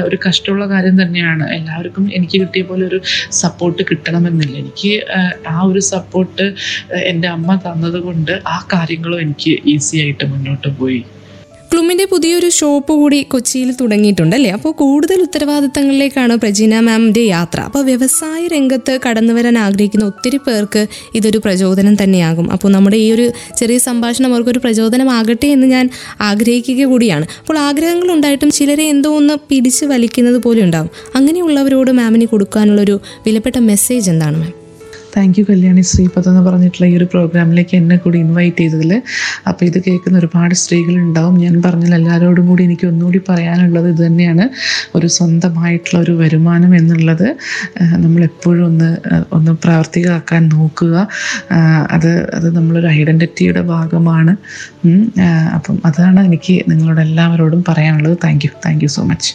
[0.08, 1.44] ഒരു കഷ്ടമുള്ള കാര്യം തന്നെയാണ്.
[1.58, 2.98] എല്ലാവർക്കും എനിക്ക് കിട്ടിയ പോലെ ഒരു
[3.42, 4.56] സപ്പോർട്ട് കിട്ടണമെന്നില്ല.
[4.64, 6.46] എനിക്ക് ആ, ഒരു സപ്പോർട്ട്
[7.12, 11.04] എന്റെ അമ്മ തന്നത് കൊണ്ട് ആ കാര്യങ്ങളും എനിക്ക് ഈസി ആയിട്ട് മുന്നോട്ട് പോയി.
[11.72, 17.60] ക്ലുമിന്റെ പുതിയൊരു ഷോപ്പ് കൂടി കൊച്ചിയിൽ തുടങ്ങിയിട്ടുണ്ട് അല്ലേ അപ്പോൾ കൂടുതൽ ഉത്തരവാദിത്തങ്ങളിലേക്കാണ് പ്രജീന മാമിന്റെ യാത്ര.
[17.60, 22.52] അപ്പോൾ വ്യവസായ രംഗത്ത് കടന്നു വരാൻ ആഗ്രഹിക്കുന്ന ഒത്തിരി പേർക്ക് ഇതൊരു പ്രചോദനം തന്നെയാകും.
[22.52, 27.26] അപ്പോൾ നമ്മുടെ ഈ ഒരു ചെറിയ സംഭാഷണം അവർക്കൊരു പ്രചോദനമാകട്ടെ എന്ന് ഞാൻ ആഗ്രഹിക്കുക കൂടിയാണ്.
[27.38, 34.10] അപ്പോൾ ആഗ്രഹങ്ങൾ ഉണ്ടായിട്ടും ചിലരെ എന്തോ ഒന്ന് പിടിച്ച് വലിക്കുന്നത് പോലെ ഉണ്ടാകും അങ്ങനെയുള്ളവരോട് മാമിന് കൊടുക്കാനുള്ളൊരു വിലപ്പെട്ട മെസ്സേജ്
[34.10, 34.65] എന്താണ് ma'am?
[35.16, 39.02] Thank you Kalyani Shripad എന്ന് പറഞ്ഞിട്ടുള്ള ഈ ഒരു പ്രോഗ്രാമിലേക്ക് എന്നെ കൂടി ഇൻവൈറ്റ് ചെയ്തതിൽ
[39.48, 41.38] അപ്പോൾ ഇത് കേൾക്കുന്ന ഒരുപാട് സ്ത്രീകളുണ്ടാവും.
[41.38, 44.50] ഞാൻ പറഞ്ഞാൽ എല്ലാവരോടും കൂടി എനിക്ക് ഒന്നുകൂടി പറയാനുള്ളത് ഇത് തന്നെയാണ്.
[44.94, 47.36] ഒരു സ്വന്തമായിട്ടുള്ള ഒരു വരുമാനം എന്നുള്ളത്
[48.04, 48.90] നമ്മളെപ്പോഴും ഒന്ന്
[49.32, 51.08] ഒന്ന് പ്രാവർത്തികമാക്കാൻ നോക്കുക.
[51.90, 54.36] അത് അത് നമ്മളൊരു ഐഡന്റിറ്റിയുടെ ഭാഗമാണ്.
[55.54, 58.18] അപ്പം അതാണ് എനിക്ക് നിങ്ങളോട് എല്ലാവരോടും പറയാനുള്ളത്.
[58.24, 59.32] Thank you thank you so much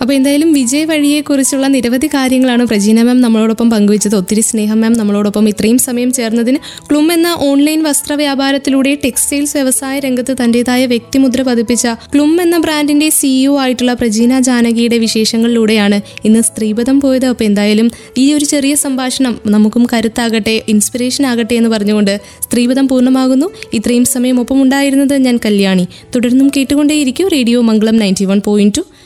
[0.00, 4.16] അപ്പോൾ എന്തായാലും വിജയ് വഴിയെക്കുറിച്ചുള്ള നിരവധി കാര്യങ്ങളാണ് പ്രജീന മാം നമ്മളോടൊപ്പം പങ്കുവച്ചത്.
[4.16, 6.58] ഒത്തിരി സ്നേഹം മാം നമ്മളോടൊപ്പം ഇത്രയും സമയം ചേർന്നതിന്.
[6.90, 13.58] ക്ലും എന്ന ഓൺലൈൻ വസ്ത്ര വ്യാപാരത്തിലൂടെ ടെക്സ്റ്റൈൽസ് വ്യവസായ രംഗത്ത് തന്റേതായ വ്യക്തിമുദ്ര പതിപ്പിച്ച ക്ലും എന്ന ബ്രാൻഡിന്റെ സിഇഒ
[13.58, 17.26] ആയിട്ടുള്ള പ്രജീന ജാനകിയുടെ വിശേഷങ്ങളിലൂടെയാണ് ഇന്ന് സ്ത്രീപഥം പോയത്.
[17.26, 23.50] അപ്പോൾ എന്തായാലും ഈ ഒരു ചെറിയ സംഭാഷണം നമുക്കും കരുത്താകട്ടെ ഇൻസ്പിറേഷൻ ആകട്ടെ എന്ന് പറഞ്ഞുകൊണ്ട് സ്ത്രീപഥം പൂർണമാകുന്നു.
[23.72, 25.86] ഇത്രയും സമയം ഒപ്പം ഉണ്ടായിരുന്നത് ഞാൻ കല്യാണി.
[26.14, 28.80] തുടർന്നും കേട്ടുകൊണ്ടേയിരിക്കും radio Mangalam ninety one point two